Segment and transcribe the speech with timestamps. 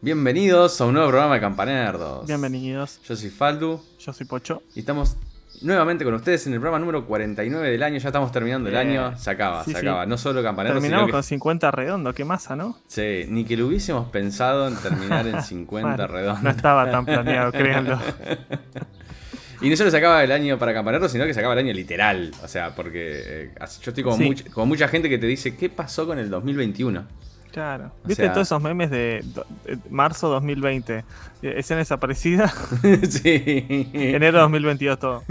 [0.00, 2.26] Bienvenidos a un nuevo programa de Campanerdos.
[2.26, 3.00] Bienvenidos.
[3.06, 4.62] Yo soy Faldu Yo soy Pocho.
[4.76, 5.16] y estamos
[5.62, 7.98] nuevamente con ustedes en el programa número 49 del año.
[7.98, 9.18] Ya estamos terminando el año.
[9.18, 9.86] Se acaba, Sí, se sí.
[9.86, 10.06] acaba.
[10.06, 11.26] No solo Campanerdos, Terminamos sino con que.
[11.26, 12.78] 50 redondo, qué masa, ¿no?
[12.86, 16.42] Sí, ni que lo hubiésemos pensado en terminar en 50 Bueno, redondos.
[16.44, 17.98] No estaba tan planeado, créanlo.
[19.60, 21.72] Y no solo se acaba el año para Campanerdos, sino que se acaba el año
[21.72, 22.30] literal.
[22.44, 23.50] O sea, porque eh,
[23.82, 24.22] yo estoy con, Sí.
[24.30, 27.04] much- con mucha gente que te dice, ¿qué pasó con el 2021?
[27.52, 27.92] Claro.
[28.04, 29.24] O ¿Viste sea- todos esos memes de,
[29.90, 31.04] marzo 2020?
[31.42, 32.52] Eh, Escena desaparecida,
[33.08, 33.88] sí.
[33.92, 35.22] enero 2022 todo.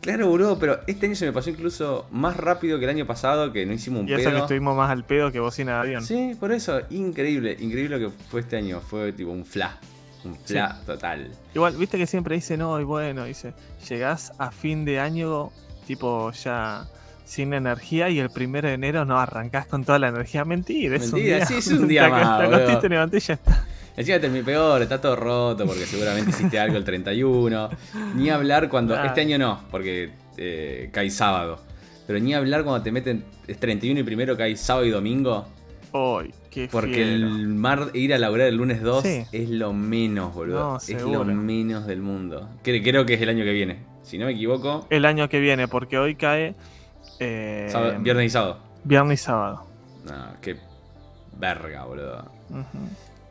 [0.00, 3.52] Claro, boludo, pero este año se me pasó incluso más rápido que el año pasado,
[3.52, 4.32] que no hicimos un Y eso pedo.
[4.32, 6.04] que estuvimos más al pedo que bocina de avión.
[6.04, 8.80] Sí, por eso, increíble, increíble lo que fue este año.
[8.80, 9.76] Fue tipo un fla,
[10.24, 11.30] un fla total.
[11.54, 13.52] Igual, viste que siempre dice, no, y bueno, dice,
[13.88, 15.50] llegás a fin de año,
[15.86, 16.86] tipo ya
[17.28, 20.44] sin energía, y el primero de enero no arrancás con toda la energía.
[20.44, 21.46] Mentira, es Mentira, un día.
[21.46, 23.66] sí, es un día más, Te te levanté y ya está.
[23.96, 27.68] Encima terminé peor, está todo roto porque seguramente hiciste algo el 31.
[28.14, 28.96] Ni hablar cuando.
[29.02, 31.60] Este año no, porque eh, cae sábado.
[32.06, 33.24] Pero ni hablar cuando te meten.
[33.46, 35.46] Es 31 y primero cae sábado y domingo.
[35.92, 37.10] Uy, qué Porque fiero.
[37.10, 39.24] el mar, ir a laburar el lunes 2 Sí.
[39.32, 40.58] es lo menos, boludo.
[40.72, 42.48] No, es lo menos del mundo.
[42.62, 43.78] Cre- Creo que es el año que viene.
[44.02, 46.54] Si no me equivoco, El año que viene, porque hoy cae
[47.20, 48.58] eh, sábado- viernes y sábado.
[48.84, 49.64] viernes y sábado.
[50.04, 50.56] No, qué
[51.38, 52.24] verga, boludo.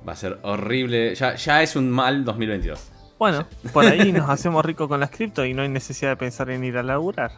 [0.08, 1.16] Va a ser horrible.
[1.16, 2.92] Ya, ya es un mal 2022.
[3.20, 6.50] Bueno, por ahí nos hacemos ricos con las cripto y no hay necesidad de pensar
[6.52, 7.32] en ir a laburar.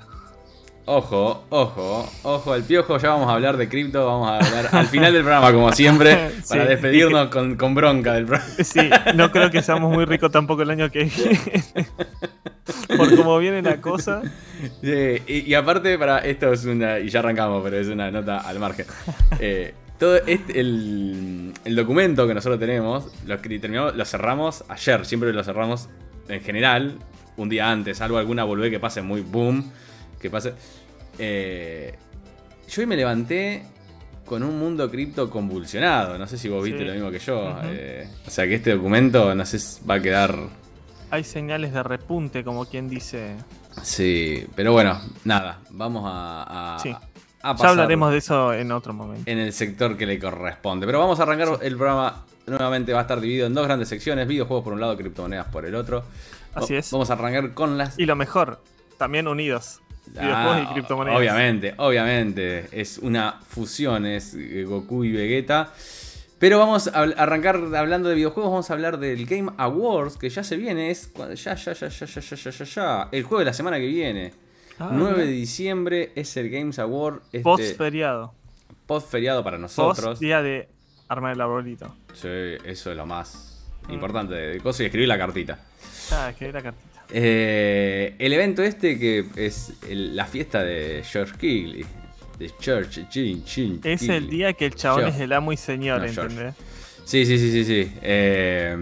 [0.92, 2.98] Ojo, ojo, ojo al piojo.
[2.98, 4.08] Ya vamos a hablar de cripto.
[4.08, 6.50] Vamos a hablar al final del programa, como siempre, Sí.
[6.50, 8.52] para despedirnos con, con bronca del programa.
[8.64, 11.40] Sí, no creo que seamos muy ricos tampoco el año que viene.
[12.98, 14.24] Por cómo viene la cosa.
[14.82, 16.98] Sí, y, y aparte, para esto es una.
[16.98, 18.88] Y ya arrancamos, pero es una nota al margen.
[19.40, 25.06] Eh, todo este, el, el documento que nosotros tenemos, lo, terminamos, lo cerramos ayer.
[25.06, 25.88] Siempre lo cerramos
[26.28, 26.96] en general,
[27.38, 29.72] un día antes, salvo alguna volvé que pase muy boom.
[30.20, 30.54] Que pase.
[31.18, 31.96] Eh,
[32.68, 33.64] yo hoy me levanté
[34.26, 36.18] con un mundo cripto convulsionado.
[36.18, 36.86] No sé si vos viste Sí.
[36.86, 37.56] lo mismo que yo.
[37.66, 40.36] Eh, o sea que este documento, no sé, si va a quedar.
[41.12, 43.36] Hay señales de repunte, como quien dice.
[43.82, 46.90] Sí, pero bueno, nada, vamos a, a, Sí.
[46.90, 49.24] a Ya pasar hablaremos de eso en otro momento.
[49.30, 50.86] en el sector que le corresponde.
[50.86, 52.26] Pero vamos a arrancar el programa.
[52.46, 55.66] Nuevamente va a estar dividido en dos grandes secciones: videojuegos por un lado, criptomonedas por
[55.66, 56.04] el otro.
[56.54, 56.92] Así es.
[56.92, 57.98] Vamos a arrancar con las.
[57.98, 58.62] Y lo mejor,
[58.98, 59.82] también unidos.
[60.18, 61.20] Ah, y criptomonedas.
[61.20, 62.68] Obviamente, obviamente.
[62.72, 65.72] Es una fusión, es eh, Goku y Vegeta.
[66.40, 70.42] Pero vamos a arrancar hablando de videojuegos, vamos a hablar del Game Awards, que ya
[70.44, 73.46] se viene, es ya, ya, ya, ya, ya, ya, ya, ya, ya, el juego de
[73.46, 74.32] la semana que viene.
[74.80, 78.34] Ah, 9 de diciembre es el Games Award, este, Post feriado.
[78.88, 80.20] post feriado para Post nosotros.
[80.22, 80.70] día de
[81.10, 81.94] armar el arbolito.
[82.14, 82.30] Sí,
[82.64, 83.94] eso es lo más Mm.
[83.94, 85.60] importante de cosas y escribir la cartita.
[86.14, 86.89] Ah, escribí la cartita.
[87.12, 91.86] Eh, el evento este que es el- la fiesta de George Kigley.
[92.38, 95.16] De George Chin, Chin, Es el día que el chabón Geoff.
[95.16, 96.32] es el amo y señor, No, George.
[96.34, 96.56] ¿entendés?
[97.04, 97.92] Sí, sí, sí, sí, sí.
[98.02, 98.78] Eh,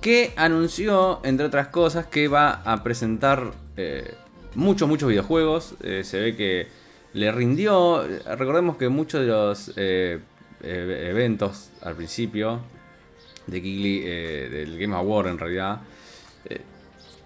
[0.00, 4.14] que anunció, entre otras cosas, que va a presentar eh,
[4.56, 5.74] muchos, muchos videojuegos.
[6.02, 6.66] Se ve que
[7.12, 8.04] le rindió.
[8.36, 9.72] Recordemos que muchos de los
[10.62, 12.60] eventos al principio
[13.46, 15.80] de Kigley, eh, del Game Award en realidad,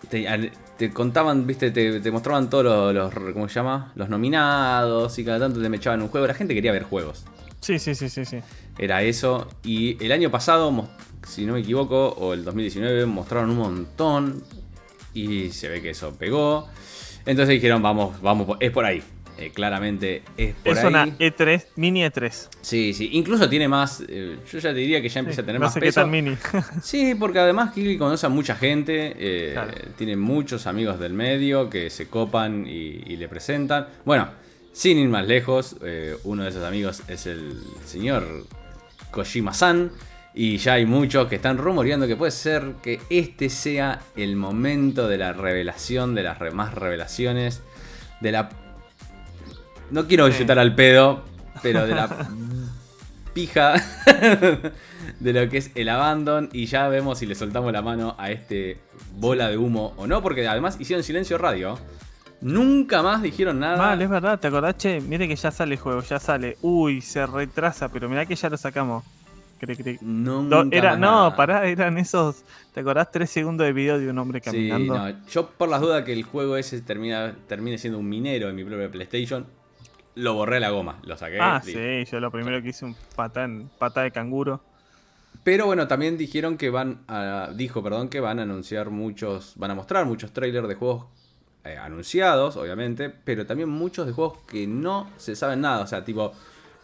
[0.09, 2.65] te, contaban, viste, te, te mostraban todos
[2.95, 3.93] los, los- ¿cómo se llama?
[3.97, 6.27] Los nominados y cada tanto te me echaban un juego.
[6.27, 7.25] La gente quería ver juegos.
[7.61, 8.39] Sí, sí, sí, sí, sí.
[8.79, 9.49] Era eso.
[9.65, 10.89] Y el año pasado,
[11.27, 14.45] si no me equivoco, o el 2019, mostraron un montón.
[15.15, 16.69] Y se ve que eso pegó.
[17.25, 19.03] Entonces dijeron, vamos, vamos, es por ahí.
[19.39, 20.87] Eh, claramente es por es ahí.
[20.87, 22.49] una E3, mini E E3.
[22.63, 23.11] Sí, sí.
[23.13, 24.03] Incluso tiene más.
[24.09, 25.87] eh, yo ya te diría que ya empieza Sí, a tener no más sé qué
[25.87, 26.01] peso.
[26.01, 26.37] tan mini.
[26.83, 29.73] Sí, porque además Kiwi conoce a mucha gente, eh, Claro.
[29.97, 33.89] tiene muchos amigos del medio que se copan y, y le presentan.
[34.07, 34.31] Bueno,
[34.73, 35.77] sin ir más lejos,
[36.25, 38.47] uno de esos amigos es el señor
[39.11, 39.91] Kojima-san.
[40.35, 45.09] Y ya hay muchos que están rumoreando que puede ser que este sea el momento
[45.09, 47.63] de la revelación, de las re- más revelaciones,
[48.21, 48.51] de la...
[49.91, 51.23] No quiero disfrutar al pedo,
[51.63, 52.09] pero de la
[53.35, 53.75] pija
[55.21, 58.31] de lo que es el abandon y ya vemos si le soltamos la mano a
[58.31, 58.79] este
[59.17, 61.79] bola de humo o no, porque además hicieron silencio radio.
[62.41, 63.77] Nunca más dijeron nada.
[63.79, 64.77] Mal, es verdad, ¿te acordás?
[64.77, 66.57] Che, mire que ya sale el juego, ya sale.
[66.61, 69.05] Uy, se retrasa, pero mirá que ya lo sacamos.
[69.59, 69.99] Cre, cre.
[70.03, 71.37] Nunca Do- era, más no, nada.
[71.37, 72.45] pará, eran esos.
[72.75, 73.11] ¿Te acordás?
[73.11, 74.99] Tres segundos de video de un hombre Sí, caminando.
[74.99, 78.55] no, yo por las dudas que el juego ese termina, termine siendo un minero en
[78.57, 79.47] mi propia PlayStation,
[80.17, 81.39] lo borré a la goma, lo saqué.
[81.41, 84.61] ah, sí, yo lo primero que hice un patá, en- patá de canguro.
[85.45, 87.51] Pero bueno, también dijeron que van a.
[87.55, 89.53] Dijo, perdón, que van a anunciar muchos.
[89.57, 91.07] Van a mostrar muchos trailers de juegos
[91.65, 93.11] eh, anunciados, obviamente.
[93.11, 95.83] Pero también muchos de juegos que no se saben nada.
[95.85, 96.33] O sea, tipo.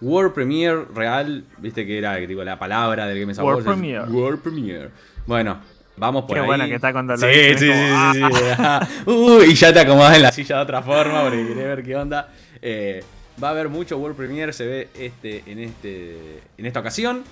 [0.00, 4.04] World Premiere real, viste que era tipo, la palabra del Game World Premiere.
[4.10, 4.90] World Premiere.
[5.26, 5.58] Bueno,
[5.96, 6.46] vamos por Qué ahí.
[6.46, 8.44] buena que está cuando lo Sí, sí, como, sí, sí, sí.
[8.50, 8.88] Ajá.
[9.06, 11.94] Uy, y ya te acomodas en la silla de otra forma porque querés ver qué
[11.96, 12.28] onda.
[12.60, 13.04] Eh,
[13.42, 17.22] va a haber mucho World Premiere, se ve este, en, este, en esta ocasión.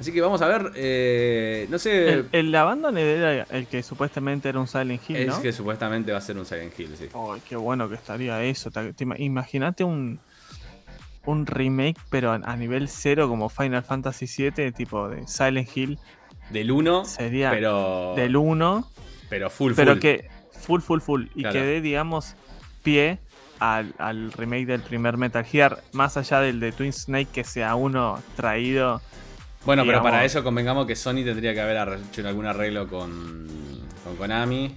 [0.00, 4.48] Así que vamos a ver, eh, no sé, El, el Abandoned era el que supuestamente
[4.48, 7.08] era un Silent Hill, es que supuestamente va a ser un Silent Hill, sí.
[7.14, 8.70] Ay, qué bueno que estaría eso.
[8.70, 10.18] Te- te ima- Imagínate un,
[11.24, 15.98] un remake, pero a, a nivel cero como Final Fantasy VII, tipo de Silent Hill.
[16.50, 18.90] Del 1, Sería pero, del 1,
[19.28, 20.00] pero full, pero full.
[20.00, 21.26] que full, full, full.
[21.36, 21.52] Y Claro.
[21.52, 22.34] que dé, digamos,
[22.82, 23.18] pie
[23.62, 27.76] al, al remake del primer Metal Gear, más allá del de Twin Snake, que sea
[27.76, 29.00] uno traído.
[29.64, 33.46] Bueno, pero para eso convengamos que Sony tendría que haber hecho algún arreglo con,
[34.04, 34.76] con Konami.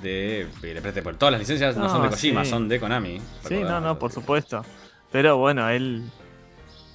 [0.00, 2.50] De, le preste por todas las licencias no, No, son de Kojima, sí.
[2.50, 3.20] son de Konami.
[3.46, 4.64] Sí, no, no, por supuesto.
[5.12, 6.10] Pero bueno, él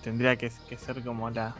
[0.03, 1.53] tendría que, que ser como la,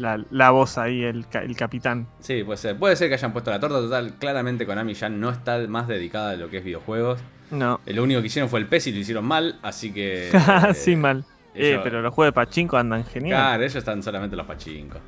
[0.00, 2.08] la, la voz ahí, el, el capitán.
[2.20, 2.76] Sí, puede ser.
[2.78, 4.14] Puede ser que hayan puesto la torta total.
[4.18, 7.20] Claramente Konami ya no está más dedicada a lo que es videojuegos.
[7.50, 7.80] No.
[7.86, 10.30] Eh, Lo único que hicieron fue el PES y lo hicieron mal, así que.
[10.74, 11.24] sí, mal.
[11.54, 13.36] Eh, pero los juegos de Pachinko andan genial.
[13.38, 15.00] Claro, ellos están solamente los pachincos.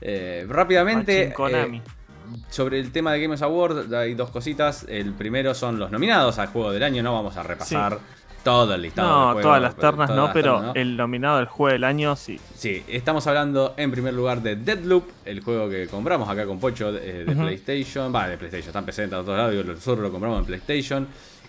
[0.00, 1.78] Eh, rápidamente, Konami.
[1.78, 1.82] eh,
[2.48, 4.86] sobre el tema de Games Award, hay dos cositas.
[4.88, 7.02] El primero son los nominados al juego del año.
[7.02, 7.98] No vamos a repasar
[8.42, 9.34] todo el listado.
[9.34, 10.80] no, todas las ternas todas no, las pero ternas, ¿no?
[10.80, 12.38] el nominado del juego del año sí.
[12.54, 16.90] Sí, estamos hablando en primer lugar de Deadloop, el juego que compramos acá con Pocho
[16.96, 17.34] eh, de.
[17.36, 18.14] PlayStation.
[18.14, 19.64] Va, de PlayStation, están presentes a todos lados.
[19.66, 21.08] Nosotros lo compramos en PlayStation.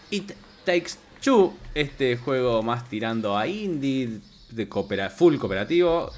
[0.09, 0.31] It
[0.65, 0.91] Takes
[1.23, 6.11] Two, este juego más tirando a indie, de coopera- full cooperativo.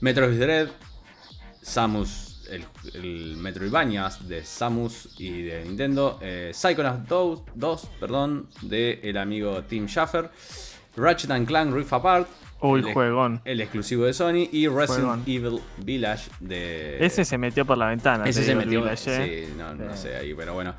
[0.00, 0.68] Metroid Dread,
[1.62, 2.64] Samus, el,
[2.94, 6.18] el Metroidvanias de Samus y de Nintendo.
[6.22, 10.30] Eh, Psychonauts 2, 2, perdón, de el amigo Tim Schafer.
[10.96, 12.28] Ratchet and Clank Rift Apart.
[12.60, 13.42] Uy, el- juegón.
[13.44, 15.22] el exclusivo de Sony y Resident Juegón.
[15.26, 17.04] Evil Village de.
[17.04, 18.24] Ese se metió por la ventana.
[18.24, 18.80] Ese se metió.
[18.80, 19.46] Village, ¿eh?
[19.48, 19.96] Sí, no, no Eh.
[19.96, 20.74] sé ahí, pero bueno.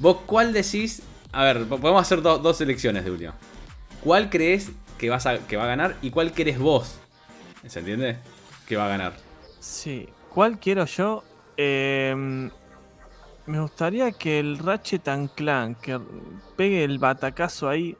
[0.00, 1.02] ¿Vos cuál decís?
[1.30, 3.34] A ver, po- podemos hacer do- dos selecciones de última.
[4.02, 6.98] ¿Cuál crees que, vas a, que va a ganar y cuál querés vos?
[7.66, 8.16] ¿Se entiende?
[8.66, 9.14] Que va a ganar.
[9.60, 10.08] Sí.
[10.32, 11.22] ¿Cuál quiero yo?
[11.56, 12.14] Eh,
[13.46, 16.00] me gustaría que el Ratchet and Clank que
[16.56, 17.96] pegue el batacazo ahí.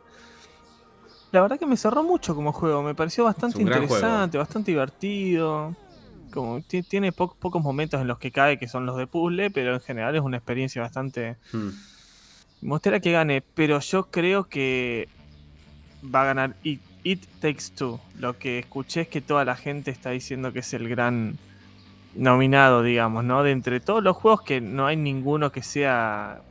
[1.32, 2.82] La verdad que me cerró mucho como juego.
[2.82, 5.74] Me pareció bastante interesante, bastante divertido.
[6.32, 9.50] Como ti- tiene po- pocos momentos en los que cae, que son los de puzzle,
[9.50, 11.36] pero en general es una experiencia bastante.
[11.52, 11.68] Hmm.
[12.62, 15.08] Me gustaría que gane, pero yo creo que
[16.14, 17.98] va a ganar It, It Takes Two.
[18.18, 21.36] Lo que escuché es que toda la gente está diciendo que es el gran
[22.14, 23.42] nominado, digamos, ¿no?
[23.42, 26.42] De entre todos los juegos que no hay ninguno que sea,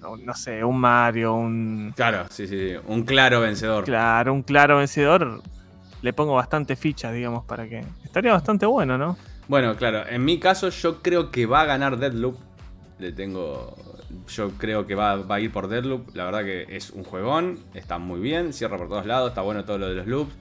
[0.00, 1.92] no, no sé, un Mario, un...
[1.96, 2.76] Claro, sí, sí, sí.
[2.86, 3.84] Un claro vencedor.
[3.84, 5.42] Claro, un claro vencedor.
[6.02, 7.84] Le pongo bastante fichas, digamos, para que...
[8.04, 9.16] Estaría bastante bueno, ¿no?
[9.50, 12.36] Bueno, claro, en mi caso yo creo que va a ganar Deadloop.
[13.00, 13.74] Le tengo.
[14.28, 16.14] Yo creo que va, va a ir por Deadloop.
[16.14, 17.58] La verdad que es un juegón.
[17.74, 18.52] Está muy bien.
[18.52, 19.30] Cierra por todos lados.
[19.30, 20.32] Está bueno todo lo de los loops.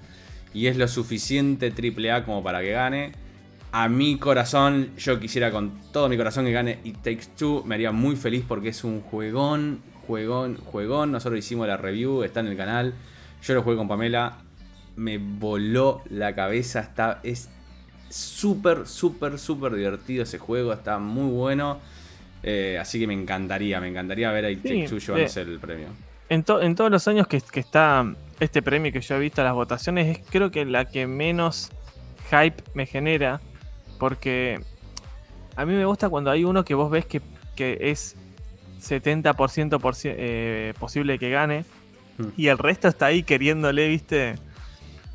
[0.53, 3.13] Y es lo suficiente AAA como para que gane.
[3.71, 7.63] A mi corazón, yo quisiera con todo mi corazón que gane It Takes Two.
[7.65, 11.11] Me haría muy feliz porque es un juegón, juegón, juegón.
[11.11, 12.95] Nosotros hicimos la review, está en el canal.
[13.43, 14.37] Yo lo jugué con Pamela.
[14.95, 16.79] Me voló la cabeza.
[16.79, 17.47] Está, es
[18.09, 20.73] súper, súper, súper divertido ese juego.
[20.73, 21.79] Está muy bueno.
[22.41, 25.41] Eh, así que me encantaría, me encantaría ver a It Sí, Takes Two eh, llevándose
[25.41, 25.87] el premio.
[26.29, 29.43] En, to- en todos los años que, que está este premio que yo he visto
[29.43, 31.69] las votaciones, es creo que la que menos
[32.31, 33.41] hype me genera.
[33.99, 34.59] Porque
[35.55, 37.21] a mí me gusta cuando hay uno que vos ves que,
[37.55, 38.15] que es
[38.81, 41.65] 70% por eh, posible que gane.
[42.17, 42.29] Hmm.
[42.37, 44.35] Y el resto está ahí queriéndole, viste,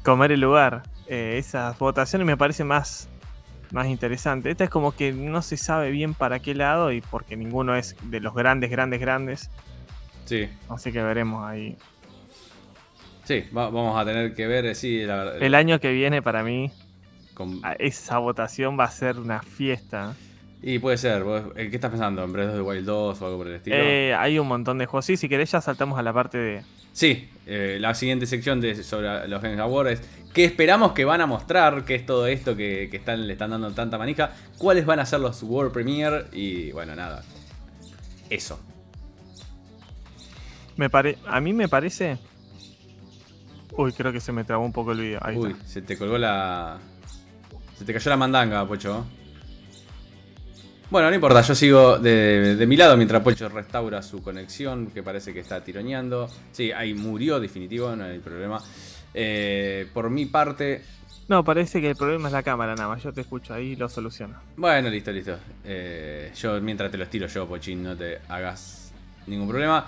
[0.05, 0.83] comer el lugar.
[1.09, 3.09] Eh, esas votaciones me parecen más,
[3.73, 4.50] más interesantes.
[4.53, 7.97] Esta es como que no se sabe bien para qué lado y porque ninguno es
[8.03, 9.50] de los grandes, grandes, grandes.
[10.26, 11.76] Sí, Así que veremos ahí.
[13.25, 14.64] sí, va- vamos a tener que ver.
[14.67, 15.37] eh, Sí, la.
[15.37, 16.71] El año que viene para mí,
[17.35, 20.14] con- a- esa votación va a ser una fiesta.
[20.62, 21.23] Y puede ser.
[21.57, 22.25] eh, ¿Qué estás pensando?
[22.25, 23.76] ¿En Breath of the Wild 2 o algo por el estilo?
[23.79, 25.05] Eh, hay un montón de juegos.
[25.05, 26.62] Sí, si querés ya saltamos a la parte de...
[26.95, 31.21] Sí, eh, la siguiente sección de, sobre los Games Awards es ¿qué esperamos que van
[31.21, 31.85] a mostrar?
[31.85, 34.31] ¿Qué es todo esto que, que están, le están dando tanta manija?
[34.57, 36.26] ¿Cuáles van a ser los World Premiere?
[36.33, 37.23] Y bueno, nada.
[38.31, 38.59] Eso.
[40.76, 41.19] Me pare...
[41.26, 42.17] A mí me parece...
[43.76, 45.19] Uy, creo que se me trabó un poco el video.
[45.23, 45.67] Ahí Uy, está.
[45.67, 46.79] se te colgó la.
[47.78, 49.04] Se te cayó la mandanga, Pocho.
[50.90, 55.02] Bueno, no importa, yo sigo de, de mi lado mientras Pocho restaura su conexión, que
[55.02, 56.28] parece que está tironeando.
[56.52, 58.62] Sí, ahí murió definitivo, no hay problema.
[59.12, 60.83] Eh, por mi parte,
[61.26, 63.02] No, parece que el problema es la cámara nada más.
[63.02, 64.37] Yo te escucho ahí y lo soluciono.
[64.57, 65.37] Bueno, listo, listo.
[65.64, 68.93] Eh, yo mientras te lo estiro yo, Pochín, no te hagas
[69.26, 69.87] ningún problema.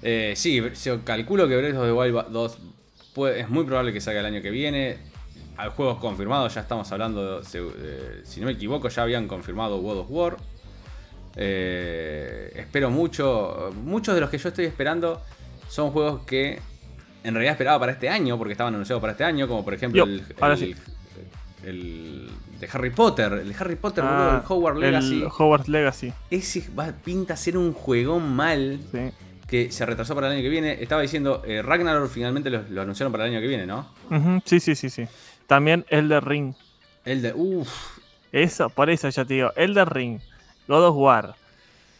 [0.00, 2.58] Eh, sí, yo calculo que Breath of the Wild 2
[3.12, 4.98] puede- es muy probable que salga el año que viene.
[5.58, 9.98] Hay juegos confirmados, ya estamos hablando, eh, si no me equivoco, ya habían confirmado God
[9.98, 10.36] of War.
[11.36, 13.70] Eh, espero mucho.
[13.84, 15.20] Muchos de los que yo estoy esperando
[15.68, 16.60] son juegos que
[17.24, 20.06] en realidad esperaba para este año, porque estaban anunciados para este año, como por ejemplo
[20.06, 20.74] Yo, el, el- sí.
[21.64, 25.22] el de Harry Potter, el de Harry Potter, boludo, Ah, el Hogwarts Legacy.
[25.22, 26.12] El Hogwarts Legacy.
[26.30, 29.10] Ese va, pinta ser un juegón mal Sí.
[29.48, 30.80] Que se retrasó para el año que viene.
[30.80, 33.88] Estaba diciendo, eh, Ragnarok finalmente lo, lo anunciaron para el año que viene, ¿no?
[34.44, 35.06] Sí, sí, sí, sí.
[35.48, 36.54] También Elder Ring.
[37.04, 37.32] El de.
[37.34, 37.98] Uff.
[38.30, 40.20] Eso, por eso ya te digo, Elder Ring,
[40.68, 41.34] God of War,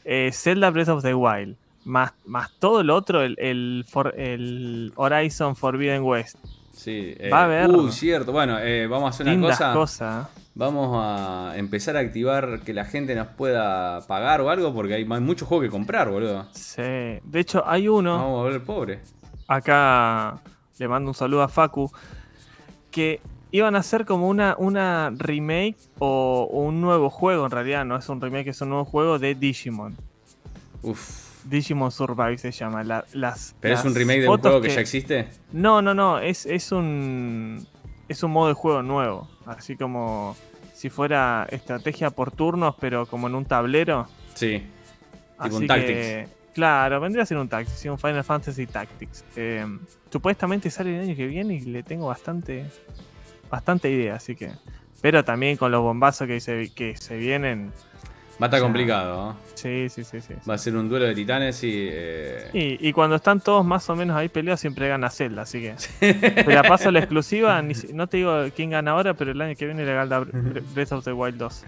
[0.05, 4.93] eh, Zelda Breath of the Wild, más, más todo lo otro, el, el, For- el
[4.97, 6.37] Horizon Forbidden West.
[6.75, 7.15] Sí.
[7.19, 8.31] eh, Va a haber Uy, cierto.
[8.31, 10.29] Bueno, eh, vamos a hacer una Lindas cosa.
[10.59, 15.07] Vamos a empezar a activar que la gente nos pueda pagar o algo, porque hay,
[15.09, 16.47] hay muchos juegos que comprar, boludo.
[16.53, 16.83] Sí.
[16.83, 18.99] De hecho, hay uno, Vamos a volver pobre.
[19.47, 20.41] acá
[20.79, 21.91] le mando un saludo a Facu,
[22.91, 23.21] que
[23.53, 27.97] iban a hacer como una, una remake o, o un nuevo juego, en realidad no
[27.97, 29.97] es un remake, es un nuevo juego de Digimon.
[30.83, 31.29] Uf.
[31.45, 32.83] Digimon Survive se llama.
[32.85, 34.71] La- las, ¿Pero es un remake de un juego que...
[34.71, 35.29] ya existe?
[35.53, 37.65] No, no, no, es, es un
[38.09, 40.35] es un modo de juego nuevo, así como
[40.79, 44.07] si fuera estrategia por turnos, pero como en un tablero.
[44.35, 44.63] Sí.
[45.33, 49.25] Tipo así un que, claro, vendría a ser un Tactics, sí, un Final Fantasy Tactics.
[49.35, 49.67] Eh,
[50.09, 52.65] supuestamente sale el año que viene y le tengo bastante
[53.51, 54.53] bastante idea, así que
[55.01, 57.73] pero también con los bombazos que se, que se vienen.
[58.41, 59.37] Va a estar complicado, ¿no?
[59.55, 60.33] Sí, sí, sí, sí.
[60.49, 61.89] Va a ser un duelo de titanes y.
[61.91, 65.61] eh, Y, y cuando están todos más o menos ahí peleados, siempre gana Zelda, así
[65.61, 65.75] que.
[66.45, 69.57] Te la paso la exclusiva, ni no te digo quién gana ahora, pero el año
[69.57, 71.65] que viene le gana Bre- Breath of the Wild 2.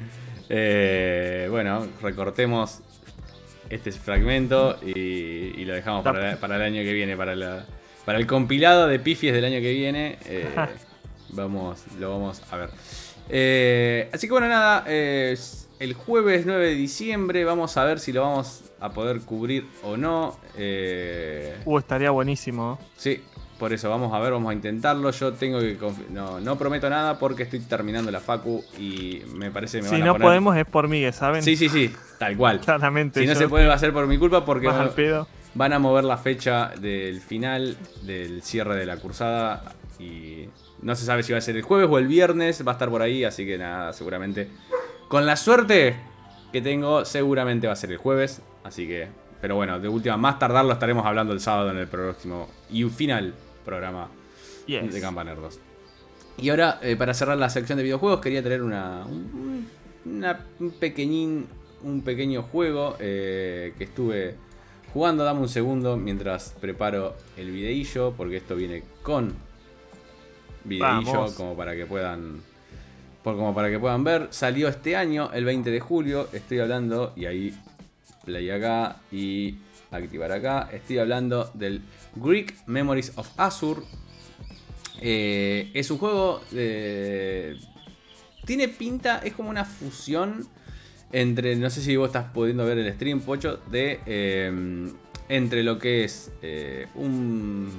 [0.48, 2.80] Eh, bueno, recortemos
[3.68, 7.64] este fragmento y, y lo dejamos para, para el año que viene, para, la-
[8.04, 10.18] para el compilado de pifies del año que viene.
[10.26, 10.46] eh,
[11.30, 12.70] vamos, lo vamos a ver.
[13.28, 14.84] Eh, así que bueno, nada,
[15.80, 19.96] el jueves 9 de diciembre vamos a ver si lo vamos a poder cubrir o
[19.96, 20.36] no.
[20.56, 22.78] Eh, Uh, estaría buenísimo.
[22.96, 23.22] Sí,
[23.58, 25.10] por eso vamos a ver, vamos a intentarlo.
[25.10, 25.76] Yo tengo que
[26.10, 29.94] no, no prometo nada porque estoy terminando la facu y me parece que me Si
[29.96, 31.42] van a no poner- podemos es por Miguel, ¿saben?
[31.42, 32.60] Sí, sí, sí, tal cual.
[32.64, 33.20] Claramente.
[33.20, 35.26] Si no se puede va a ser por mi culpa porque van, al pedo.
[35.54, 40.48] van a mover la fecha del final del cierre de la cursada y
[40.82, 42.88] no se sabe si va a ser el jueves o el viernes, va a estar
[42.88, 44.48] por ahí, así que nada, seguramente
[45.10, 45.96] con la suerte
[46.52, 49.08] que tengo, seguramente va a ser el jueves, así que
[49.42, 52.84] pero bueno, de última más tardar lo estaremos hablando el sábado en el próximo y
[52.84, 54.08] final programa
[54.66, 54.92] Yes.
[54.92, 55.58] de Campaner 2.
[56.38, 59.68] Y ahora, eh, para cerrar la sección de videojuegos, quería traer una, un,
[60.06, 61.46] una- un pequeñín,
[61.82, 64.36] un pequeño juego eh, que estuve
[64.92, 65.24] jugando.
[65.24, 69.34] Dame un segundo mientras preparo el videillo, porque esto viene con
[70.64, 71.32] videillo, Vamos.
[71.34, 72.42] como para que puedan,
[73.22, 74.28] por, como para que puedan ver.
[74.30, 76.28] Salió este año, el 20 de julio.
[76.32, 77.54] Estoy hablando y ahí
[78.24, 79.56] play acá y
[79.90, 80.68] activar acá.
[80.72, 81.82] Estoy hablando del
[82.16, 83.84] Greek Memories of Azur.
[85.00, 86.40] Eh, es un juego.
[86.50, 87.56] Tiene
[88.68, 90.46] pinta, es como una fusión
[91.12, 94.00] entre, no sé si vos estás pudiendo ver el stream, Pocho, de...
[94.06, 94.92] eh,
[95.30, 97.70] entre lo que es eh, un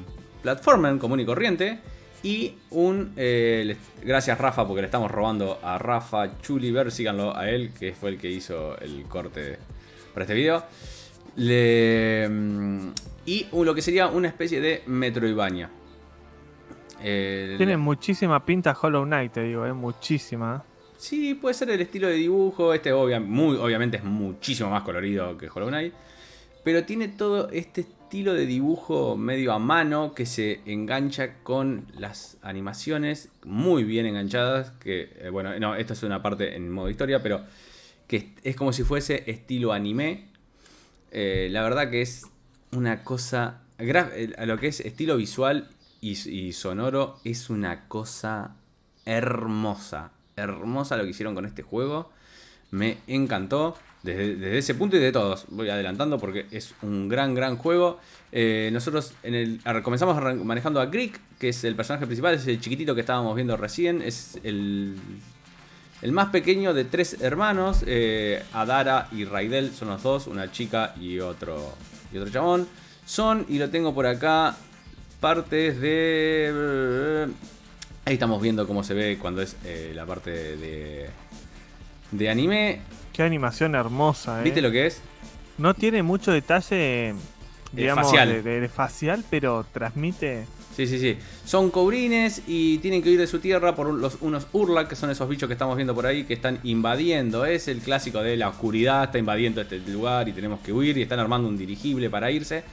[0.42, 1.80] platformer común y corriente
[2.24, 3.14] y un...
[3.18, 7.94] eh, les- gracias Rafa, porque le estamos robando a Rafa Chuliver, síganlo a él, que
[7.94, 9.58] fue el que hizo el corte
[10.14, 10.64] para este video.
[11.36, 12.92] Le, mm,
[13.26, 15.70] y lo que sería una especie de Metroidvania.
[17.04, 20.64] Eh, Tiene muchísima pinta Hollow Knight, te digo, eh, muchísima.
[20.98, 22.74] Sí, puede ser el estilo de dibujo.
[22.76, 25.94] Este obvia- muy, obviamente es muchísimo más colorido que Hollow Knight.
[26.64, 32.36] Pero tiene todo este estilo de dibujo medio a mano que se engancha con las
[32.42, 34.72] animaciones muy bien enganchadas.
[34.72, 37.46] Que, eh, bueno, no, esto es una parte en modo historia, pero
[38.08, 40.26] que es, como si fuese estilo anime.
[41.12, 42.26] Eh, la verdad que es
[42.74, 43.62] una cosa.
[43.80, 45.70] eh, A lo que es estilo visual
[46.02, 48.58] y sonoro, es una cosa
[49.06, 50.12] hermosa.
[50.36, 52.12] Hermosa lo que hicieron con este juego.
[52.72, 53.78] Me encantó.
[54.04, 55.46] Desde, ese punto y de todos.
[55.50, 58.00] Voy adelantando porque es un gran, gran juego.
[58.32, 62.60] Eh, nosotros en el, comenzamos manejando a Greek, que es el personaje principal, es el
[62.60, 64.02] chiquitito que estábamos viendo recién.
[64.02, 64.96] Es el
[66.02, 70.96] El más pequeño de tres hermanos, eh, Adara y Raidel son los dos, una chica
[71.00, 71.76] y otro,
[72.12, 72.68] y otro chabón.
[73.06, 74.56] Son, y lo tengo por acá,
[75.20, 77.28] partes de...
[78.06, 81.10] Ahí estamos viendo cómo se ve cuando es eh, la parte de,
[82.12, 82.82] de anime.
[83.14, 84.44] Qué animación hermosa, ¿eh?
[84.44, 85.02] ¿Viste lo que es?
[85.58, 87.14] No tiene mucho detalle,
[87.72, 88.44] digamos, facial.
[88.44, 91.18] De, de facial, pero transmite Sí, sí, sí.
[91.46, 95.10] Son cobrines y tienen que huir de su tierra por los, unos Urlak, que son
[95.10, 97.46] esos bichos que estamos viendo por ahí, que están invadiendo.
[97.46, 101.02] Es el clásico de la oscuridad, está invadiendo este lugar y tenemos que huir y
[101.02, 102.64] están armando un dirigible para irse.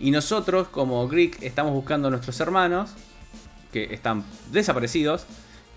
[0.00, 2.90] Y nosotros, como Greek, estamos buscando a nuestros hermanos,
[3.72, 5.26] que están desaparecidos.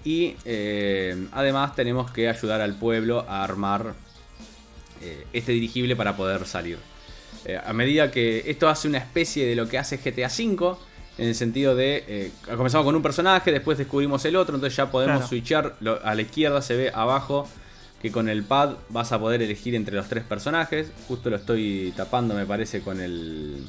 [0.06, 3.94] Y eh, además tenemos que ayudar al pueblo a armar
[5.01, 6.77] eh, este dirigible para poder salir.
[7.46, 10.75] Eh, a medida que esto hace una especie de lo que hace GTA V,
[11.18, 15.18] en el sentido de, comenzamos con un personaje, después descubrimos el otro, entonces ya podemos
[15.18, 15.27] Claro.
[15.27, 17.46] switchar, lo- a la izquierda se ve abajo
[18.01, 21.94] que con el pad vas a poder elegir entre los tres personajes, justo lo estoy
[21.98, 23.65] tapando me parece con el...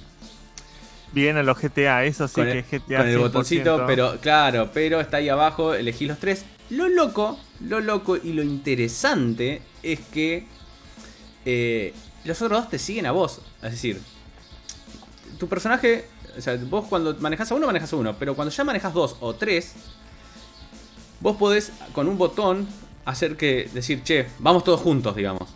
[1.12, 3.20] bien a los GTA, eso sí con que es GTA con el 100%.
[3.20, 6.44] botoncito, pero claro, pero está ahí abajo, elegí los tres.
[6.70, 10.46] Lo loco, lo loco y lo interesante es que
[11.44, 11.92] eh,
[12.24, 13.40] los otros dos te siguen a vos.
[13.62, 14.00] Es decir,
[15.38, 18.64] tu personaje, o sea, vos cuando manejas a uno, manejas a uno, pero cuando ya
[18.64, 19.74] manejas dos o tres,
[21.20, 22.68] vos podés con un botón
[23.04, 25.48] hacer que decir, che, vamos todos juntos, digamos.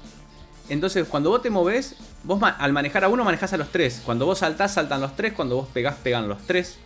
[0.69, 4.01] Entonces, cuando vos te movés, vos al manejar a uno manejás a los tres.
[4.05, 5.33] Cuando vos saltás, saltan los tres.
[5.35, 6.79] Cuando vos pegás, pegan los tres.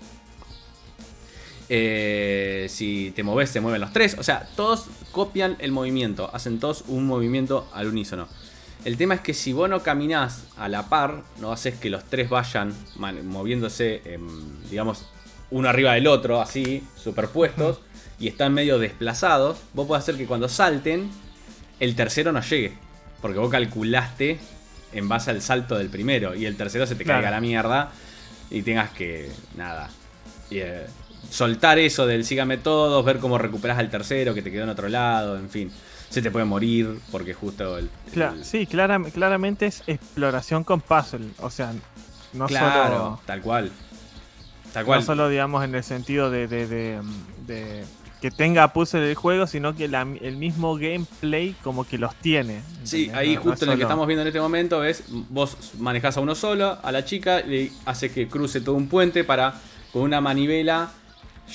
[1.68, 4.16] Eh, si te movés, se mueven los tres.
[4.18, 6.30] O sea, todos copian el movimiento.
[6.32, 8.26] Hacen todos un movimiento al unísono.
[8.84, 12.04] El tema es que si vos no caminás a la par, no haces que los
[12.04, 12.74] tres vayan
[13.24, 15.06] moviéndose, em, digamos,
[15.50, 17.80] uno arriba del otro, así, superpuestos,
[18.20, 21.10] y están medio desplazados, vos podés hacer que cuando salten,
[21.80, 22.87] el tercero no llegue.
[23.20, 24.38] Porque vos calculaste
[24.92, 27.18] en base al salto del primero, y el tercero se te Claro.
[27.18, 27.90] caiga la mierda,
[28.50, 29.90] y tengas que, nada,
[30.50, 30.86] y, eh,
[31.30, 34.88] soltar eso del sígame todos, ver cómo recuperas al tercero que te quedó en otro
[34.88, 35.70] lado, en fin.
[36.08, 37.90] Se te puede morir porque justo el...
[38.14, 41.28] Cla- el- sí, clara- claramente es exploración con puzzle.
[41.40, 41.72] O sea,
[42.32, 43.20] no claro, solo.
[43.26, 43.70] tal cual.
[44.72, 45.00] Tal cual.
[45.00, 47.00] No solo, digamos, en el sentido de, de- de-
[47.46, 47.84] de
[48.20, 52.60] que tenga puzzle el juego, sino que la- el mismo gameplay como que los tiene.
[52.84, 55.56] Sí, ahí No- no justo en el que estamos viendo en este momento es vos
[55.78, 59.54] manejás a uno solo, a la chica, le haces que cruce todo un puente para
[59.92, 60.90] con una manivela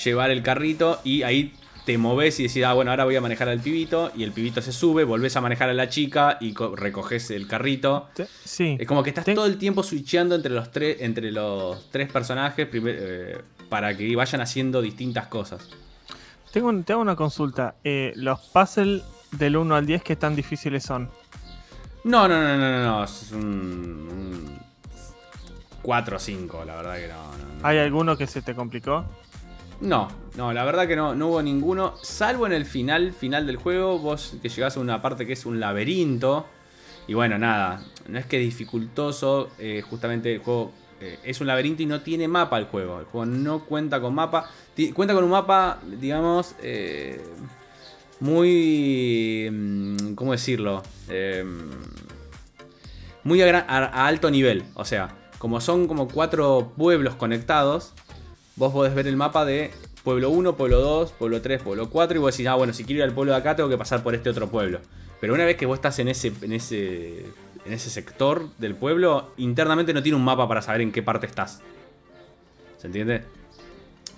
[0.04, 1.54] llevar el carrito y ahí
[1.86, 4.62] te moves y decís, ah, bueno, ahora voy a manejar al pibito y el pibito
[4.62, 8.08] se sube, volvés a manejar a la chica y co- recoges el carrito.
[8.46, 8.78] Sí.
[8.80, 12.68] Es como que estás todo el tiempo switcheando entre los tres, entre los tres personajes
[12.68, 15.68] primer- eh, para que vayan haciendo distintas cosas.
[16.54, 17.76] Tengo, un- tengo una consulta.
[17.84, 21.10] Eh, los puzzles del 1 al 10, ¿qué tan difíciles son?
[22.04, 23.04] No, no, no, no, no, no.
[23.04, 24.60] Es un, un
[25.82, 27.16] 4 o 5, la verdad que no.
[27.38, 27.68] no, no.
[27.68, 29.04] ¿Hay alguno que se te complicó?
[29.82, 31.96] No, no, la verdad que no, no hubo ninguno.
[32.04, 35.46] Salvo en el final, final del juego, vos que llegás a una parte que es
[35.46, 36.46] un laberinto.
[37.08, 41.48] Y bueno, nada, no es que es dificultoso, eh, justamente el juego eh, es un
[41.48, 43.00] laberinto y no tiene mapa el juego.
[43.00, 44.50] El juego no cuenta con mapa.
[44.94, 47.22] Cuenta con un mapa, digamos, eh,
[48.20, 49.48] muy...
[49.52, 50.82] mm, ¿Cómo decirlo?
[51.10, 51.46] Eh,
[53.24, 54.64] muy a alto nivel.
[54.74, 57.94] O sea, como son como cuatro pueblos conectados,
[58.56, 59.72] vos podés ver el mapa de
[60.04, 63.00] pueblo 1, pueblo 2, pueblo 3, pueblo 4 y vos decís, ah, bueno, si quiero
[63.00, 64.80] ir al pueblo de acá tengo que pasar por este otro pueblo.
[65.20, 67.26] Pero una vez que vos estás en ese, en ese,
[67.66, 71.26] en ese sector del pueblo, internamente no tiene un mapa para saber en qué parte
[71.26, 71.62] estás.
[72.78, 73.24] ¿Se entiende?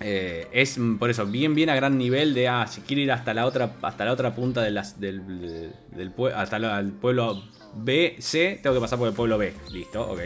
[0.00, 3.12] Eh, es mm, por eso, bien, bien a gran nivel de, ah, si quiero ir
[3.12, 7.42] hasta la otra, hasta la otra punta de las, del, del hasta la- el pueblo
[7.74, 9.54] B, C, tengo que pasar por el pueblo B.
[9.72, 10.20] Listo, ok.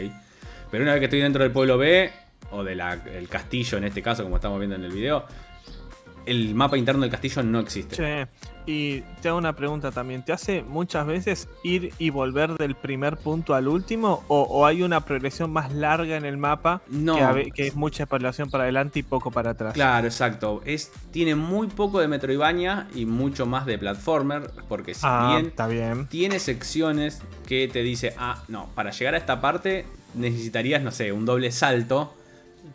[0.69, 2.11] Pero una vez que estoy dentro del pueblo B,
[2.51, 2.81] o del
[3.29, 5.25] castillo en este caso, como estamos viendo en el video,
[6.25, 7.95] el mapa interno del castillo no existe.
[7.95, 8.27] Che,
[8.67, 10.23] y te hago una pregunta también.
[10.23, 14.23] ¿Te hace muchas veces ir y volver del primer punto al último?
[14.27, 17.15] ¿O, o hay una progresión más larga en el mapa No.
[17.15, 19.73] que, a ve- que es mucha exploración para adelante y poco para atrás?
[19.73, 20.61] Claro, exacto.
[20.63, 25.47] Es, tiene muy poco de Metroidvania y mucho más de platformer, porque si ah, bien
[25.47, 26.07] está bien.
[26.07, 31.11] tiene secciones que te dice, ah, no, para llegar a esta parte necesitarías, no sé,
[31.11, 32.13] un doble salto.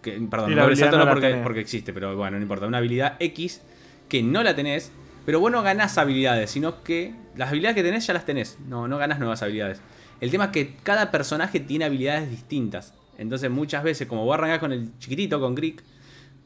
[0.02, 2.66] Que, perdón, habilidad salto no no porque, existe, pero bueno, no importa.
[2.66, 3.60] Una habilidad X
[4.08, 4.92] que no la tenés,
[5.24, 8.58] pero vos no ganás habilidades, sino que las habilidades que tenés ya las tenés.
[8.68, 9.80] No, no ganás nuevas habilidades.
[10.20, 12.94] El tema es que cada personaje tiene habilidades distintas.
[13.18, 15.82] Entonces muchas veces, como vos arrancás con el chiquitito, con Greek,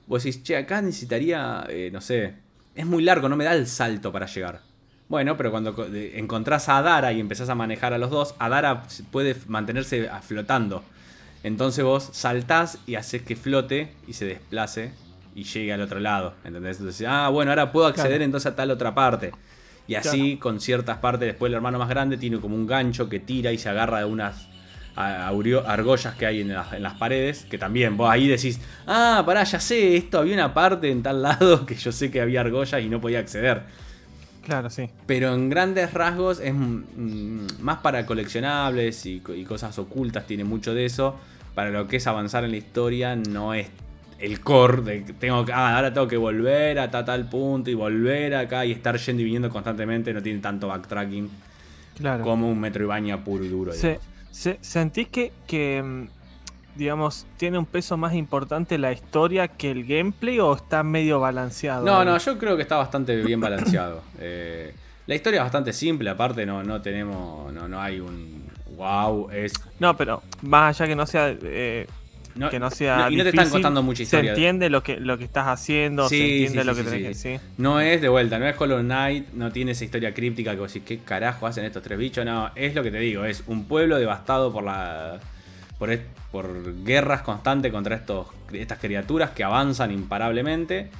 [0.06, 2.34] vos decís, che, acá necesitaría, eh, no sé,
[2.74, 4.60] es muy largo, no me da el salto para llegar.
[5.08, 9.34] Bueno, pero cuando encontrás a Adara y empezás a manejar a los dos, Adara puede
[9.48, 10.84] mantenerse a- flotando.
[11.42, 14.92] Entonces vos saltás y haces que flote y se desplace
[15.34, 16.34] y llegue al otro lado.
[16.44, 16.78] ¿Entendés?
[16.78, 18.24] Entonces, ah, bueno, ahora puedo acceder Claro.
[18.24, 19.32] entonces a tal otra parte.
[19.86, 23.18] Y así con ciertas partes, después el hermano más grande tiene como un gancho que
[23.18, 24.48] tira y se agarra de unas
[24.94, 29.44] argollas que hay en las, en las paredes, que también vos ahí decís, ah, pará,
[29.44, 32.82] ya sé, esto había una parte en tal lado que yo sé que había argollas
[32.82, 33.62] y no podía acceder.
[34.50, 34.90] Claro, sí.
[35.06, 40.42] Pero en grandes rasgos es mm, más para coleccionables y, co- y cosas ocultas, tiene
[40.42, 41.14] mucho de eso.
[41.54, 43.68] Para lo que es avanzar en la historia no es
[44.18, 47.70] el core de que tengo que, ah, ahora tengo que volver a ta- tal punto
[47.70, 51.30] y volver acá y estar yendo y viniendo constantemente, no tiene tanto backtracking
[51.96, 52.24] Claro.
[52.24, 53.72] como un metro y baña puro y duro.
[53.72, 54.00] Se-
[54.32, 56.08] se- ¿Sentís que, que, mm,
[56.76, 61.84] digamos, tiene un peso más importante la historia que el gameplay o está medio balanceado?
[61.84, 64.02] No, no, yo creo que está bastante bien balanceado.
[64.22, 64.74] Eh,
[65.06, 68.44] la historia es bastante simple, aparte no, no tenemos, no, no hay un
[68.76, 71.34] wow, es No, pero más allá que no sea...
[71.42, 71.86] eh,
[72.34, 74.34] no, que no sea y no te están contando mucha historia.
[74.34, 76.84] Se entiende lo que, lo que estás haciendo, Sí, se entiende sí, lo sí, que
[76.84, 77.40] sí, tenés que decir.
[77.58, 80.72] No es de vuelta, no es Hollow Knight, no tiene esa historia críptica que vos
[80.72, 82.24] decís, ¿qué carajo hacen estos tres bichos?
[82.24, 85.18] No, es lo que te digo, es un pueblo devastado por la.
[85.80, 90.90] Por, est- por guerras constantes contra estos, estas criaturas que avanzan imparablemente.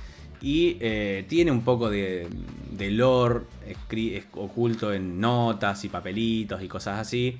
[0.42, 2.26] Y eh, tiene un poco de,
[2.72, 3.44] de lore
[4.32, 7.38] oculto en notas y papelitos y cosas así.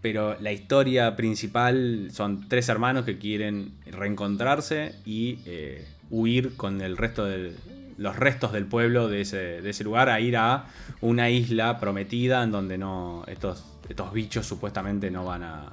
[0.00, 6.96] Pero la historia principal son tres hermanos que quieren reencontrarse y eh, huir con el
[6.96, 7.52] resto de
[7.98, 10.64] los restos del pueblo de ese, de ese lugar a ir a
[11.02, 15.66] una isla prometida en donde no estos, estos bichos supuestamente no van a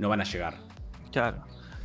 [0.00, 0.54] no van a llegar.
[1.12, 1.38] Claro.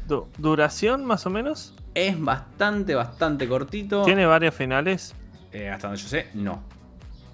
[0.07, 1.73] Du- ¿Duración más o menos?
[1.93, 4.03] Es bastante, bastante cortito.
[4.03, 5.13] ¿Tiene varios finales?
[5.51, 6.63] Eh, hasta donde yo sé, no.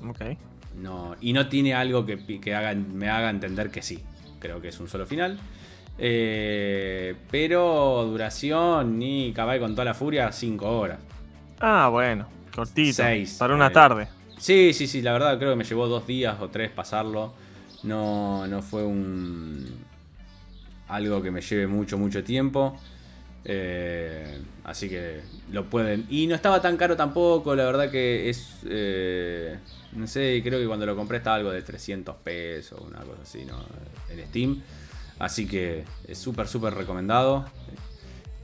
[0.08, 0.22] Ok.
[0.82, 4.04] No, y no tiene algo que, que haga- me haga entender que sí.
[4.40, 5.38] Creo que es un solo final.
[5.98, 11.00] Eh, pero duración, ni caballo con toda la furia, 5 horas.
[11.60, 12.26] Ah, bueno.
[12.56, 12.96] Cortito.
[12.96, 13.72] Seis, Para una eh.
[13.72, 14.08] tarde.
[14.38, 17.34] Sí, sí, sí, la verdad creo que me llevó dos días o tres pasarlo.
[17.84, 19.81] No, no fue un.
[20.92, 22.76] Algo que me lleve mucho, mucho tiempo.
[23.44, 26.06] Eh, así que lo pueden.
[26.10, 28.58] Y no estaba tan caro tampoco, la verdad que es.
[28.66, 29.58] eh,
[29.94, 33.46] no sé, creo que cuando lo compré estaba algo de 300 pesos, una cosa así,
[33.46, 33.56] ¿no?
[34.10, 34.62] En Steam.
[35.20, 37.46] Así que es súper, súper recomendado.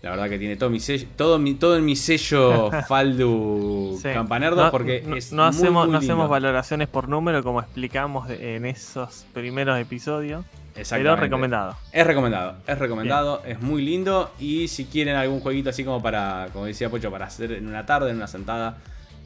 [0.04, 4.10] La verdad que tiene todo mi sello, todo mi, todo en mi sello Faldu Sí.
[4.14, 7.60] Campanerdo No- porque no, es no muy, hacemos, muy no hacemos valoraciones por número como
[7.62, 10.46] explicamos en esos primeros episodios.
[10.90, 11.76] Pero recomendado.
[11.92, 14.32] Es recomendado, es recomendado, es muy lindo.
[14.40, 17.86] Y si quieren algún jueguito así como para, como decía Pocho, para hacer en una
[17.86, 18.78] tarde, en una sentada,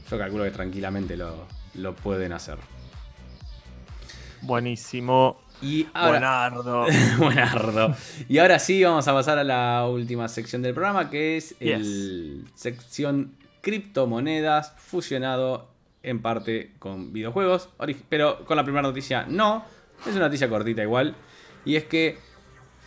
[0.09, 2.57] yo calculo que tranquilamente lo, lo pueden hacer.
[4.41, 5.39] Buenísimo.
[5.61, 6.85] Y ahora, Buenardo.
[7.17, 7.95] Buenardo.
[8.27, 12.45] Y ahora sí, vamos a pasar a la última sección del programa, que es el
[12.55, 15.69] sección criptomonedas fusionado
[16.01, 17.69] en parte con videojuegos.
[18.09, 19.63] Pero con la primera noticia no.
[20.05, 21.15] Es una noticia cortita igual.
[21.65, 22.17] Y es que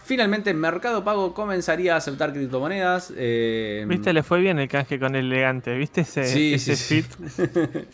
[0.05, 3.13] finalmente Mercado Pago comenzaría a aceptar criptomonedas.
[3.17, 4.13] eh, ¿Viste?
[4.13, 5.77] Le fue bien el canje con el elegante.
[5.77, 7.03] ¿Viste ese, Sí, ese sí, sí.
[7.03, 7.87] fit?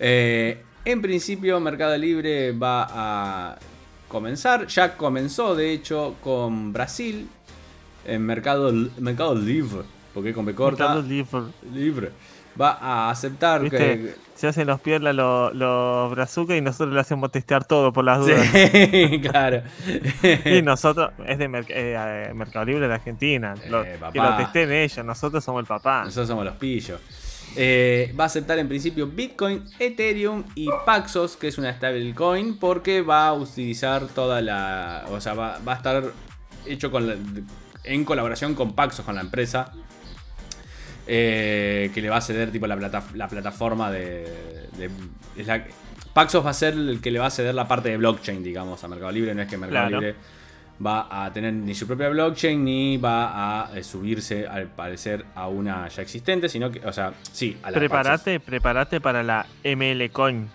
[0.00, 3.58] Eh, en principio, Mercado Libre va a
[4.08, 4.66] comenzar.
[4.68, 7.28] Ya comenzó, de hecho, con Brasil.
[8.06, 9.82] En Mercado, Mercado Libre.
[10.14, 10.94] Porque con B corta.
[10.94, 11.40] Mercado Libre.
[11.74, 12.10] Libre.
[12.60, 13.78] Va a aceptar ¿Viste?
[13.78, 14.14] que.
[14.34, 18.20] Se hacen los piernas los, los brazucas y nosotros le hacemos testear todo por las
[18.20, 18.46] dudas.
[18.52, 19.62] Sí, claro.
[20.44, 23.54] Y nosotros, es de Merc- eh, eh, Mercado Libre de Argentina.
[23.68, 24.30] Lo- Eh, que papá.
[24.30, 26.04] lo testeen ellos, nosotros somos el papá.
[26.04, 27.00] Nosotros somos los pillos.
[27.56, 33.02] Eh, va a aceptar en principio Bitcoin, Ethereum y Paxos, que es una stablecoin, porque
[33.02, 35.04] va a utilizar toda la.
[35.10, 36.04] O sea, va, va a estar
[36.66, 37.16] hecho con la-
[37.84, 39.72] en colaboración con Paxos, con la empresa.
[41.08, 44.24] Eh, que le va a ceder tipo la, plata- la plataforma de.
[44.76, 44.90] de-
[45.36, 45.64] es la-
[46.12, 48.82] Paxos va a ser el que le va a ceder la parte de blockchain, digamos,
[48.84, 49.34] a Mercado Libre.
[49.34, 50.00] No es que Mercado Claro.
[50.00, 50.16] Libre
[50.84, 55.48] va a tener ni su propia blockchain ni va a eh, subirse al parecer a
[55.48, 57.78] una ya existente, sino que, o sea, sí, a la Paxos.
[57.80, 60.48] Prepárate, prepárate para la ML Coin.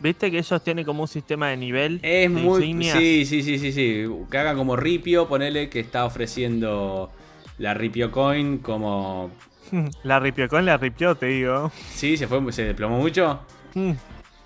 [0.00, 1.96] ¿Viste que ellos tienen como un sistema de nivel?
[2.02, 2.58] Es de muy.
[2.64, 2.98] insignias?
[2.98, 4.04] Sí, sí, sí, sí, sí.
[4.30, 7.10] Que haga como Ripio, ponele que está ofreciendo
[7.58, 9.30] la Ripio Coin como.
[10.02, 11.70] La ripió con la ripió, te digo.
[11.92, 13.40] Sí, se fue, se desplomó mucho.
[13.74, 13.92] Mm,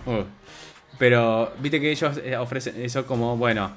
[0.05, 0.25] Uh.
[0.99, 3.71] Pero viste que ellos eh, ofrecen eso como, bueno,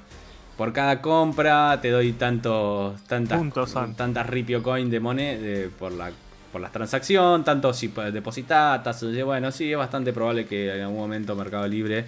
[0.56, 6.10] por cada compra te doy tantos, tantas, Puntos tantas Ripio Coin de moneda por la
[6.52, 8.82] por transacción, tanto si depositar,
[9.24, 12.06] bueno, sí, es bastante probable que en algún momento Mercado Libre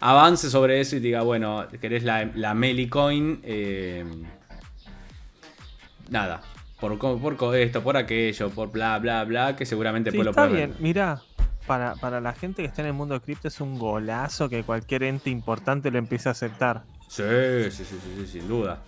[0.00, 4.04] avance sobre eso y diga, bueno, querés la, la Melicoin, eh,
[6.10, 6.42] nada,
[6.80, 11.22] por, por esto, por aquello, por bla, bla, bla, que seguramente sí, Está bien, mira,
[11.66, 14.62] para, para, la gente que está en el mundo de cripto es un golazo que
[14.62, 16.82] cualquier ente importante lo empiece a aceptar.
[17.08, 17.22] Sí,
[17.70, 18.78] sí, sí, sí, sin duda.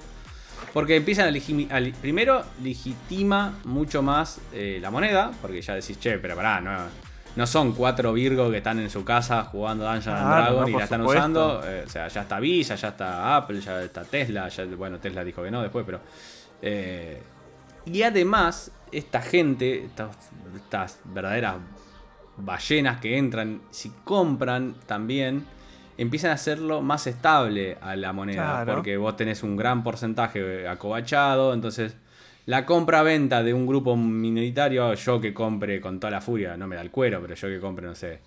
[0.73, 6.37] Porque empiezan a, primero legitima mucho más eh, la moneda, porque ya decís, che, pero
[6.37, 6.77] pará, no,
[7.35, 10.85] no son cuatro Virgo que están en su casa jugando Dungeons and Dragons y la
[10.85, 11.63] están usando.
[11.65, 15.25] Eh, o sea, ya está Visa, ya está Apple, ya está Tesla, ya, bueno, Tesla
[15.25, 16.01] dijo que no después, pero...
[16.63, 17.23] Eh,
[17.87, 21.57] y además, esta gente, estas, verdaderas
[22.37, 25.45] ballenas que entran, si compran también,
[25.99, 28.65] empiezan a hacerlo más estable a la moneda.
[28.65, 31.97] Porque vos tenés un gran porcentaje acobachado, entonces
[32.47, 36.77] la compra-venta de un grupo minoritario, yo que compre con toda la furia, no me
[36.77, 38.21] da el cuero, pero yo que compre, no sé,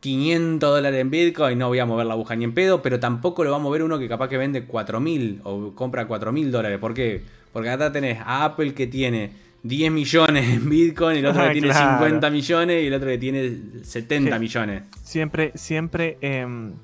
[0.00, 3.42] 500 dólares en Bitcoin, no voy a mover la aguja ni en pedo, pero tampoco
[3.42, 6.78] lo va a mover uno que capaz que vende 4.000 o compra 4.000 dólares.
[6.78, 7.22] ¿Por qué?
[7.58, 9.32] Porque acá tenés a Apple que tiene
[9.64, 13.82] 10 millones en Bitcoin, el otro que tiene 50 millones y el otro que tiene
[13.82, 14.84] 70 millones.
[15.02, 16.74] Siempre, siempre, em,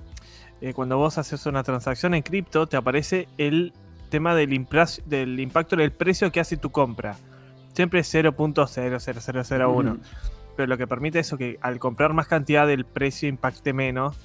[0.61, 3.73] eh, cuando vos haces una transacción en cripto, te aparece el
[4.09, 4.67] tema del,
[5.07, 7.15] del impacto del precio que hace tu compra.
[7.73, 9.99] Siempre es 0.00001.
[10.57, 14.17] Pero lo que permite eso que al comprar más cantidad el precio impacte menos